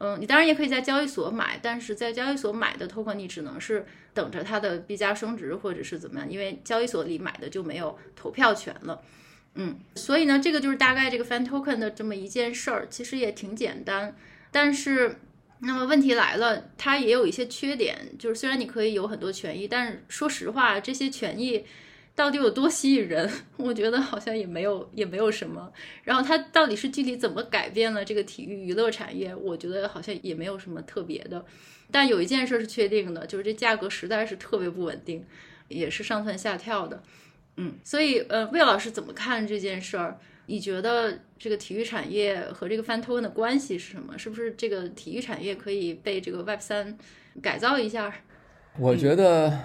[0.00, 9.02] 嗯，你当然也可以在交易所买，但是在交易所买的 token，你只能是等着它的币价升值或者是怎么样，因为交易所里买的就没有投票权了。
[9.60, 14.16] 嗯，所以呢，这个就是大概这个 fan token 的这么一件事儿，其实也挺简单。
[14.52, 15.16] 但是，
[15.58, 21.64] 那么问题来了，它也有一些缺点，就是虽然你可以有很多权益，但是说实话，这些权益。
[22.14, 23.30] 到底有多吸引人？
[23.58, 25.72] 我觉得好像也没有，也没有什么。
[26.02, 29.32] 然后它到底是具体怎么改变了这个体育娱乐产业？
[29.34, 31.44] 我觉得好像也没有什么特别的。
[31.92, 35.24] 但有一件事是确定的，就是这价格实在是特别不稳定，
[35.68, 37.00] 也是上蹿下跳的。
[37.58, 40.16] 嗯，所以呃，魏老师怎么看这件事儿？
[40.46, 44.16] 你觉得这个体育产业和这个 fan token 的关系是什么？
[44.16, 46.96] 是不是这个体育产业可以被这个 Web 三
[47.42, 48.12] 改造一下？
[48.78, 49.48] 我觉得。
[49.50, 49.60] 嗯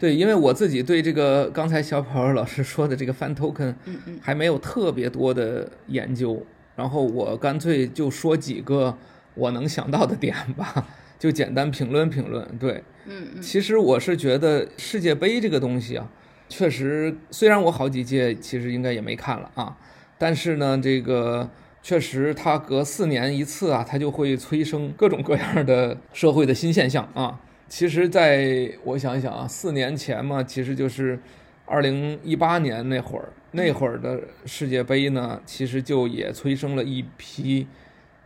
[0.00, 3.74] 对，因为我自己对这个刚才小跑老师说的这个 fan token
[4.22, 8.96] 还没有特别多的研究，然后我干脆就说几个
[9.34, 10.86] 我能想到的点吧，
[11.18, 12.46] 就简单评论评论。
[12.60, 16.08] 对，嗯，其实我是觉得世界杯这个东西啊，
[16.48, 19.76] 确实虽然我好几届其实应该也没看了啊，
[20.16, 21.50] 但是呢，这个
[21.82, 27.40] 确实它隔四年一次啊，它就会催生各种各样的社会的新现象啊。
[27.68, 31.20] 其实，在我想一想啊，四年前嘛，其实就是
[31.66, 37.66] 二零一八年那会儿，那会儿的世界杯呢，其实就也催生了一批，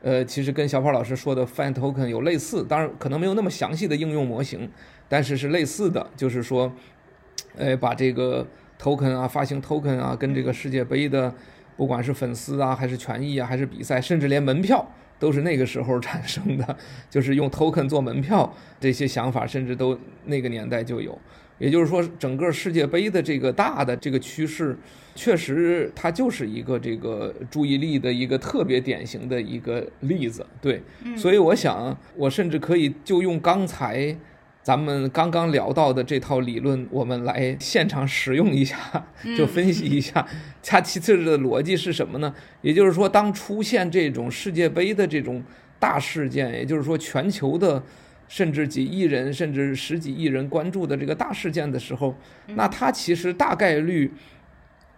[0.01, 4.71] 呃，其实跟小跑老师说的 fan token 有类似，当然可能没有那么详细的应用模型，
[5.09, 6.73] 但是是类似的，就是说，
[7.57, 8.47] 呃，把这个
[8.81, 11.35] token 啊，发行 token 啊，跟这个世界杯的，
[11.77, 14.87] 不管是粉丝啊，还是权益啊，还是比赛，甚至连门票。
[15.19, 16.77] 都是那个时候产生的，
[17.09, 21.17] 就是用 token 做门票，这些想法甚至都那个年代就有。
[21.61, 24.77] 也就是说，整个世界杯的这个大的这个趋势，
[25.15, 30.45] 确实它就是一个这个注意力的一个特别典型的一个例子。
[30.61, 30.83] 对，
[31.17, 34.17] 所以我想，我甚至可以就用刚才
[34.63, 38.77] 咱们刚刚聊到的这套理论，我们来现场使用一下，
[39.37, 40.25] 就分析一下
[40.63, 42.33] 它其次的逻辑是什么呢？
[42.61, 45.43] 也就是说，当出现这种世界杯的这种
[45.81, 47.83] 大事件，也就是说全球的
[48.29, 52.15] 甚至几亿人甚至十几亿人关注的这个大事件的时候，
[52.55, 54.13] 那它其实大概率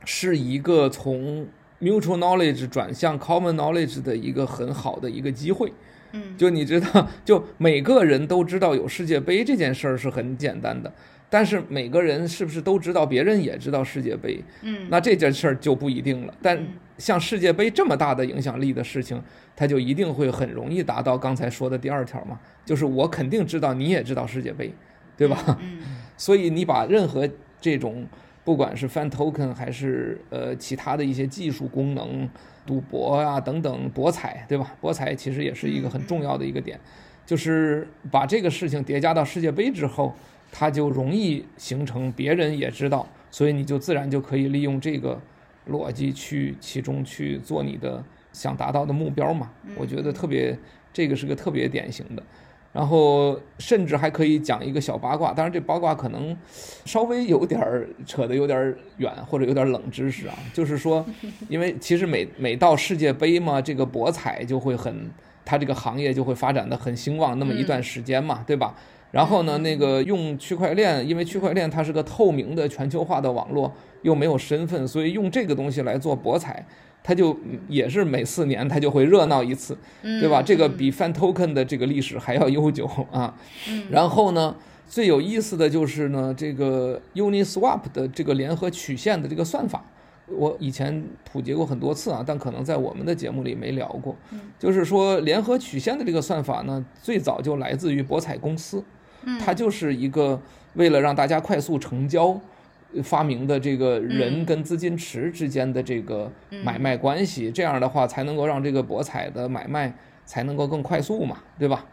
[0.04, 1.46] 是一个从
[1.80, 5.72] mutual knowledge 转向 common knowledge 的一个很好的一个机会。
[6.14, 10.90] 嗯，就你知道，就每个人都知道有世界杯这件事儿是很简单的，
[11.28, 14.42] 但是每个人是不是都知道别人也知道世界杯？
[14.62, 16.34] 嗯，那这件事儿就不一定了。
[16.40, 16.58] 但
[16.98, 19.20] 像世界杯这么大的影响力的事情，
[19.56, 24.72] 它就一定会很容易达到刚才说的第二条嘛，就是我肯定知道你也知道世界杯，
[25.16, 25.58] 对吧？
[25.60, 25.78] 嗯，
[26.16, 27.28] 所以你把任何
[27.60, 28.06] 这种
[28.44, 32.28] 不管是 fan token 还是呃其他的一些技术功能。
[32.66, 34.74] 赌博啊，等等，博彩，对吧？
[34.80, 36.78] 博彩其实也是一个很重要的一个点，
[37.26, 40.14] 就是把这个事情叠加到世界杯之后，
[40.50, 45.20] 它就容易形成别人也知道，所以你就自然就可以利用这个
[45.70, 48.02] 逻辑去其中去做你的
[48.32, 49.50] 想达到的目标嘛。
[49.76, 50.56] 我觉得特别，
[50.92, 52.22] 这个是个特别典型的。
[52.74, 56.36] 然后甚至还可以讲一个小八卦，当然这八卦可能
[56.84, 60.34] 稍微有点儿扯得有点远，或者有点冷知识啊。
[60.52, 61.06] 就是说，
[61.48, 65.08] 因为其实每每到世界杯嘛，这个博彩就会很，
[65.44, 68.74] 它这个行业就会发展的很兴旺那么一段时间嘛，对吧？
[69.12, 73.72] 然后呢，那个用区块链，因为区块链它是个透明的全球化的网络，
[74.02, 76.66] 又没有身份，所以用这个东西来做博彩。
[77.06, 77.38] 它就
[77.68, 80.40] 也是每四年它就会热闹一次，对吧？
[80.40, 83.34] 这个比 Fan Token 的这个历史还要悠久啊。
[83.90, 84.56] 然后呢，
[84.88, 89.84] 最有意思的就是呢，这个 Uniswap 的这个联合曲线的这个算法，
[90.28, 94.16] 我以前普及过很多次啊，但可能在我们的节目里没聊过。
[94.58, 98.82] 就是说，联合曲线的这个算法呢，最早就来自于博彩公司，
[99.38, 100.40] 它就是一个
[100.72, 102.40] 为了让大家快速成交。
[103.02, 106.30] 发明的这个人跟资金池之间的这个
[106.62, 109.92] 买卖关系，这样的话才能够让这个博彩的买卖
[110.24, 111.84] 才能够更快速嘛，对吧？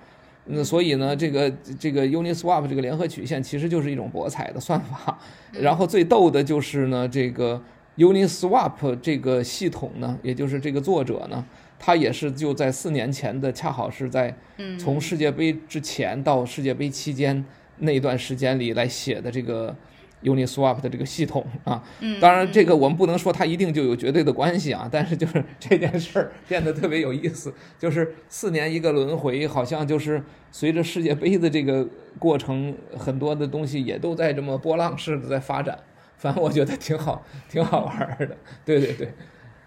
[0.45, 1.49] 那所以呢，这个
[1.79, 5.17] 这个 Uniswap 这个联合曲线其实就是一种博彩的算法。
[5.51, 7.61] 然后最逗的就是呢，这个
[7.97, 11.45] Uniswap 这个系统呢，也就是这个作者呢，
[11.79, 14.35] 他也是就在四年前的，恰好是在
[14.79, 17.43] 从世界杯之前到世界杯期间
[17.79, 19.75] 那段时间里来写的这个。
[20.23, 21.83] Uniswap 的这个系统啊，
[22.19, 31.87] 当然这个我们不能说它一定就有绝对的关系啊，但是就是 这件事儿变得特别有意思，就是四年一个轮回，好像就是随着世界杯的这个
[32.19, 35.77] 过程，很多的东西也都在这么波浪式的在发展，
[36.17, 38.37] 反正我觉得挺好，挺好玩的。
[38.63, 39.11] 对对对，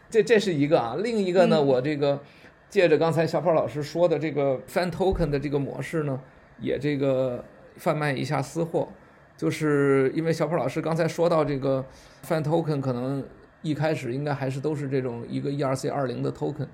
[0.08, 2.22] 这这是一个啊，另一个呢，我这个
[2.70, 6.20] 借着刚才小胖老师说的这个 Fan Token 的这个模式呢，
[6.60, 7.44] 也这个
[7.76, 8.88] 贩卖一下私货。
[9.36, 11.84] 就是因为小普老师刚才说到这个
[12.24, 13.22] Fan Token，可能
[13.62, 16.66] 一开始应该还是都是这种一个 ERC 二零的 Token，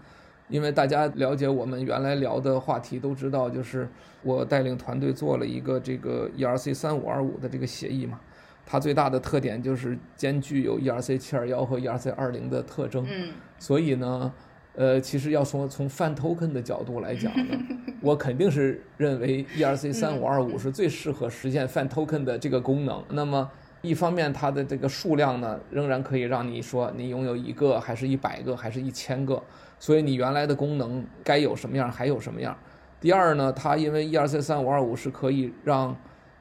[0.49, 3.89] 因为大家了解我们原来聊的话题都知道，就是
[4.23, 8.21] 我带领团队做了一个这个 ERC 三五二五的这个协议嘛，
[8.67, 13.07] 它最大的特点就是兼具有 ERC 七二幺和 ERC 二零的特征，
[13.59, 14.33] 所以呢。
[14.77, 17.59] 呃，其实要从从 Fan Token 的角度来讲呢，
[18.01, 23.03] 我肯定是认为 ERC 三五二五是最适合实现 Fan Token 的这个功能。
[23.11, 23.51] 那么，
[23.83, 29.43] 一方面它的这个数量呢，仍然可以让你说你拥有一个，还是一百个，还是一千个。
[29.79, 32.57] 所以你原来的功能该有什么样，还有什么样。
[33.01, 35.97] 第二呢，它因为 ERC 三五二五是可以让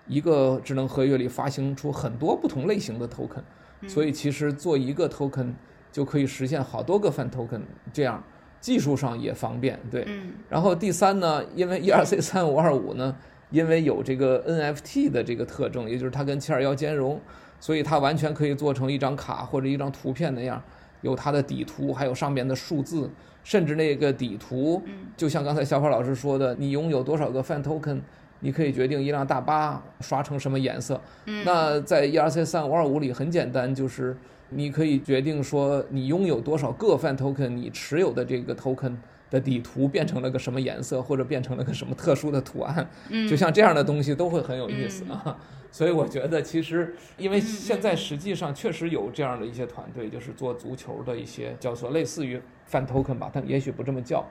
[0.06, 3.42] 一个智能合约里发行出很多不同类型的 Token，
[3.88, 5.54] 所以其实做一个 Token。
[5.92, 7.62] 就可以实现好多个 Fan Token，
[7.92, 8.24] 这样
[8.62, 10.08] 技术上也方便，对。
[10.50, 13.16] 然后第三呢，因为 ERC 三五二五呢，
[13.50, 17.20] 因为有这个 NFT 的这个特征，也就是它跟七二幺兼容，
[17.60, 20.62] 所以它完全可以做成一张卡或者一张图片那样，
[21.02, 23.10] 有它的底图，还有上面的数字，
[23.44, 24.84] 甚至那个底图，
[25.18, 28.02] 就像刚才小跑老师说的，你拥有多少个 Fan Token，
[28.42, 31.00] 你可以决定一辆大巴刷成什么颜色。
[31.46, 34.16] 那在 ERC 三五二五里很简单，就是。
[34.50, 38.96] 你可以决定说你拥有多少个 Fan Token，你持有的这个 Token
[39.30, 42.90] 的底图变成了个什么颜色，或者变成了个什么特殊的图案，
[43.30, 45.38] 就像这样的东西都会很有意思啊。
[45.72, 54.28] 所以我觉得其实，因为现在实际上确实有这样的一些团队，就是做足球的一些叫做类似于 Fan Token 吧，但也许不这么叫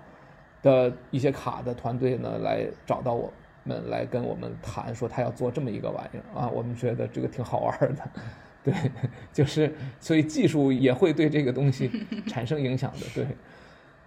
[0.63, 8.03] 的一些卡的团队呢，来找到我们来跟我们谈，说他要做这么一个玩意儿啊，我们觉得这个挺好玩的。
[8.71, 8.91] 对，
[9.33, 11.91] 就是所以技术也会对这个东西
[12.27, 13.07] 产生影响的。
[13.15, 13.27] 对，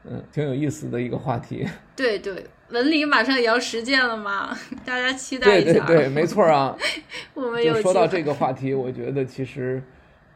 [0.04, 1.68] 嗯，挺有意思的一个话题。
[1.96, 4.56] 对对，文理马上也要实践了嘛，
[4.86, 5.86] 大家期待一下。
[5.86, 6.78] 对对对，没错啊。
[7.34, 9.82] 我们有说到这个话题，我觉得其实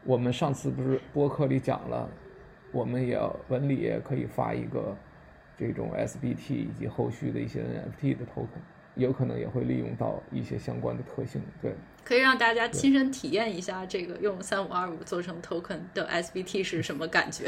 [0.04, 2.08] 我们上次不是播客里讲了，
[2.72, 4.96] 我们也要文理也可以发一个
[5.58, 8.60] 这种 SBT 以及后续的一些 NFT 的 token，
[8.96, 11.40] 有可能也会利用到一些相关的特性。
[11.62, 11.72] 对。
[12.04, 17.44] 可以让大家亲身体验一下这个用三五二五做成 token 的 SBT 是什么感觉？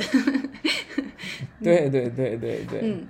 [1.62, 3.07] 对对对对对，嗯，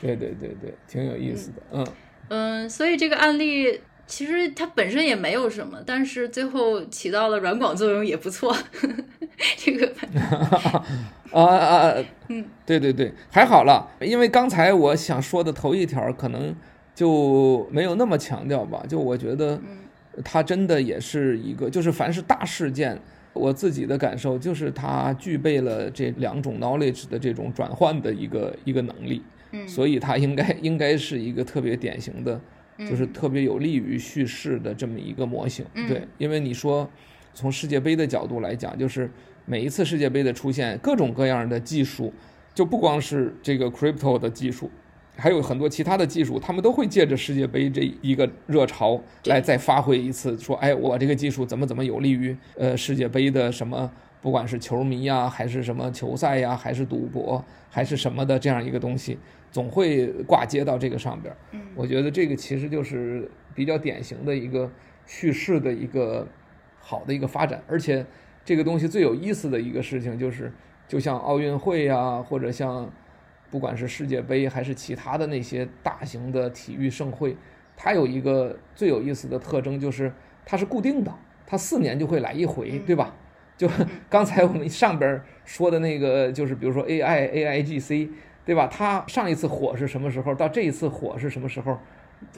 [0.00, 1.86] 对对对对，挺有意思的，嗯
[2.28, 8.56] 嗯，所以这个案例其实它本身也没有什么，但是最后起到了软广作用也不错。
[9.56, 9.92] 这个
[11.32, 11.94] 啊啊，
[12.28, 16.54] 嗯，对对对，还好了，因为刚才我想说的头一条可能
[16.94, 19.60] 就没有那么强调吧，就我觉得。
[20.22, 23.00] 它真的也是一个，就是凡是大事件，
[23.32, 29.22] 我自己的感受就是它具备了这两种 knowledge 的这种转换的一个一个能力，
[29.52, 32.38] 嗯，所以它应该应该是一个特别典型的，
[32.80, 36.86] 就是特别有利于叙事的这么一个模型，对，因为你说
[37.32, 39.10] 从世界杯的角度来讲，就是
[39.46, 42.12] 每一次世界杯的出现，各种各样的技术，
[42.52, 44.70] 就不光是这个 crypto 的技术。
[45.16, 53.90] 还有很多其他的技术，他们都会借着世界杯这一个热潮来再发挥一次，说，哎，我这个技术怎么怎么有利于呃世界杯的什么，
[54.22, 59.18] 不管是球迷呀，还是什么球赛呀，还是赌博，还是什么的这样一个东西，
[59.50, 61.34] 总会挂接到这个上边。
[61.52, 64.70] 嗯，我觉得这个其实就是比较典型的一个
[65.06, 66.26] 叙事的一个
[66.80, 68.04] 好的一个发展，而且
[68.44, 70.50] 这个东西最有意思的一个事情就是，
[70.88, 72.90] 就像奥运会呀，或者像。
[73.52, 77.36] 不管是世界杯还是其他的那些大型的体育盛会，
[77.76, 80.10] 它有一个最有意思的特征，就是
[80.46, 81.12] 它是固定的，
[81.46, 83.14] 它四年就会来一回，对吧？
[83.58, 83.68] 就
[84.08, 88.08] 刚才我们上边说的那个，就是比如说 AI AIGC，
[88.46, 88.66] 对吧？
[88.68, 90.34] 它上一次火是什么时候？
[90.34, 91.78] 到这一次火是什么时候？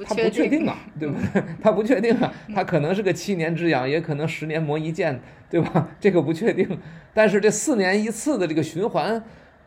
[0.04, 1.44] 它不确定啊， 对不对？
[1.62, 5.90] 它不确定啊，它可能是个七年之痒，也可能十年磨一剑，对吧？
[6.00, 6.76] 这个不确定。
[7.14, 9.22] 但是这四年一次的这个循环。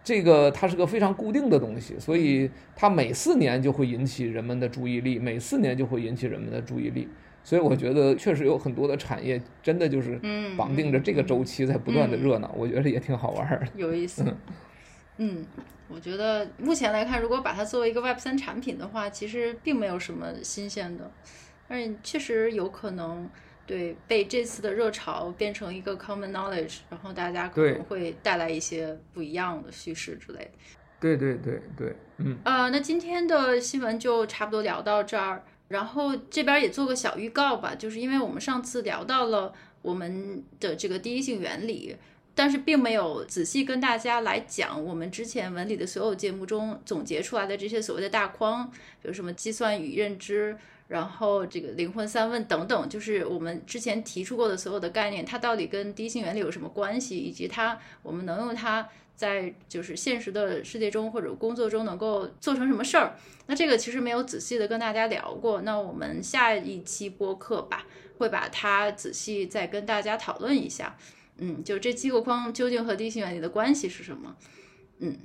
[0.07, 7.09] 这个它是个非常固定的东西，所以它每四年就会引起人们的注意力，每四年就会引起人们的注意力。
[7.43, 10.17] 所以我觉得确实有很多的产业真的就是
[10.55, 14.23] 绑定着这个周期在不断的热闹，我觉得也挺好玩儿，有意思。
[15.17, 15.45] 嗯，
[15.89, 21.11] 我觉得目前来看，如果把它作为一个 Web 三产品的话，其实并没有什么新鲜的，
[21.67, 23.29] 但是确实有可能。
[23.67, 30.51] 对，被这次的热潮变成一个 common knowledge，然后大家可能会带来一些不一样的叙事之类的。
[31.01, 32.37] 对对对对，嗯。
[32.45, 41.97] 啊、呃，那今天的新闻就差不多聊到这儿，然后这边也做个小预告吧，就是因为我们上次聊到了我们的这个第一性原理，
[42.33, 50.57] 但是并没有仔细跟大家来讲我们之前文理的所有节目中总结出来的这些所谓的大框，比如什么计算与认知。
[50.87, 63.15] 然后这个灵魂三问等等，就是我们之前提出过的所有的概念，它到底跟第一性原理有什么关系，以及它我们能用它在就是现实的世界中或者工作中能够做成什么事儿？
[63.47, 65.61] 那这个其实没有仔细的跟大家聊过。
[65.61, 67.85] 那我们下一期播客吧，
[68.17, 70.97] 会把它仔细再跟大家讨论一下。
[71.37, 74.35] 嗯，就这七个框究竟和第一性原理的关系是什么？
[74.99, 75.17] 嗯。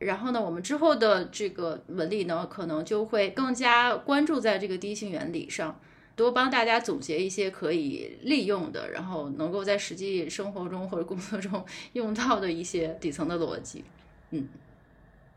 [0.00, 5.78] 然后呢，我们之后的这个文理呢，可能就会更加关注在这个第一性原理上，
[6.16, 13.84] 多帮大家总结一些可以利用的，然后能够在实际生活中或者工作中 用到的一些底层的逻辑。
[14.30, 14.48] 嗯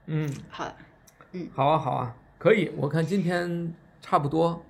[0.05, 0.73] 嗯，好，
[1.33, 2.71] 嗯，好啊，好啊，可以。
[2.77, 4.63] 我看今天差不多，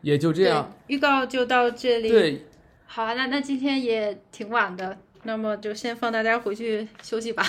[0.00, 0.72] 也就这样。
[0.86, 2.08] 预告就到这里。
[2.08, 2.46] 对，
[2.86, 4.98] 好啊，那那今天也挺晚的。
[5.24, 7.44] 那么就先放大家回去休息吧。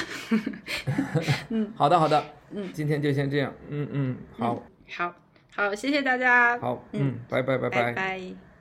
[1.49, 5.13] 嗯，好的好的，嗯，今天就先这样，嗯嗯，好，好，
[5.55, 6.57] 好，谢谢大家。
[6.59, 7.83] 好，嗯，拜拜拜拜。
[7.83, 8.54] 拜拜。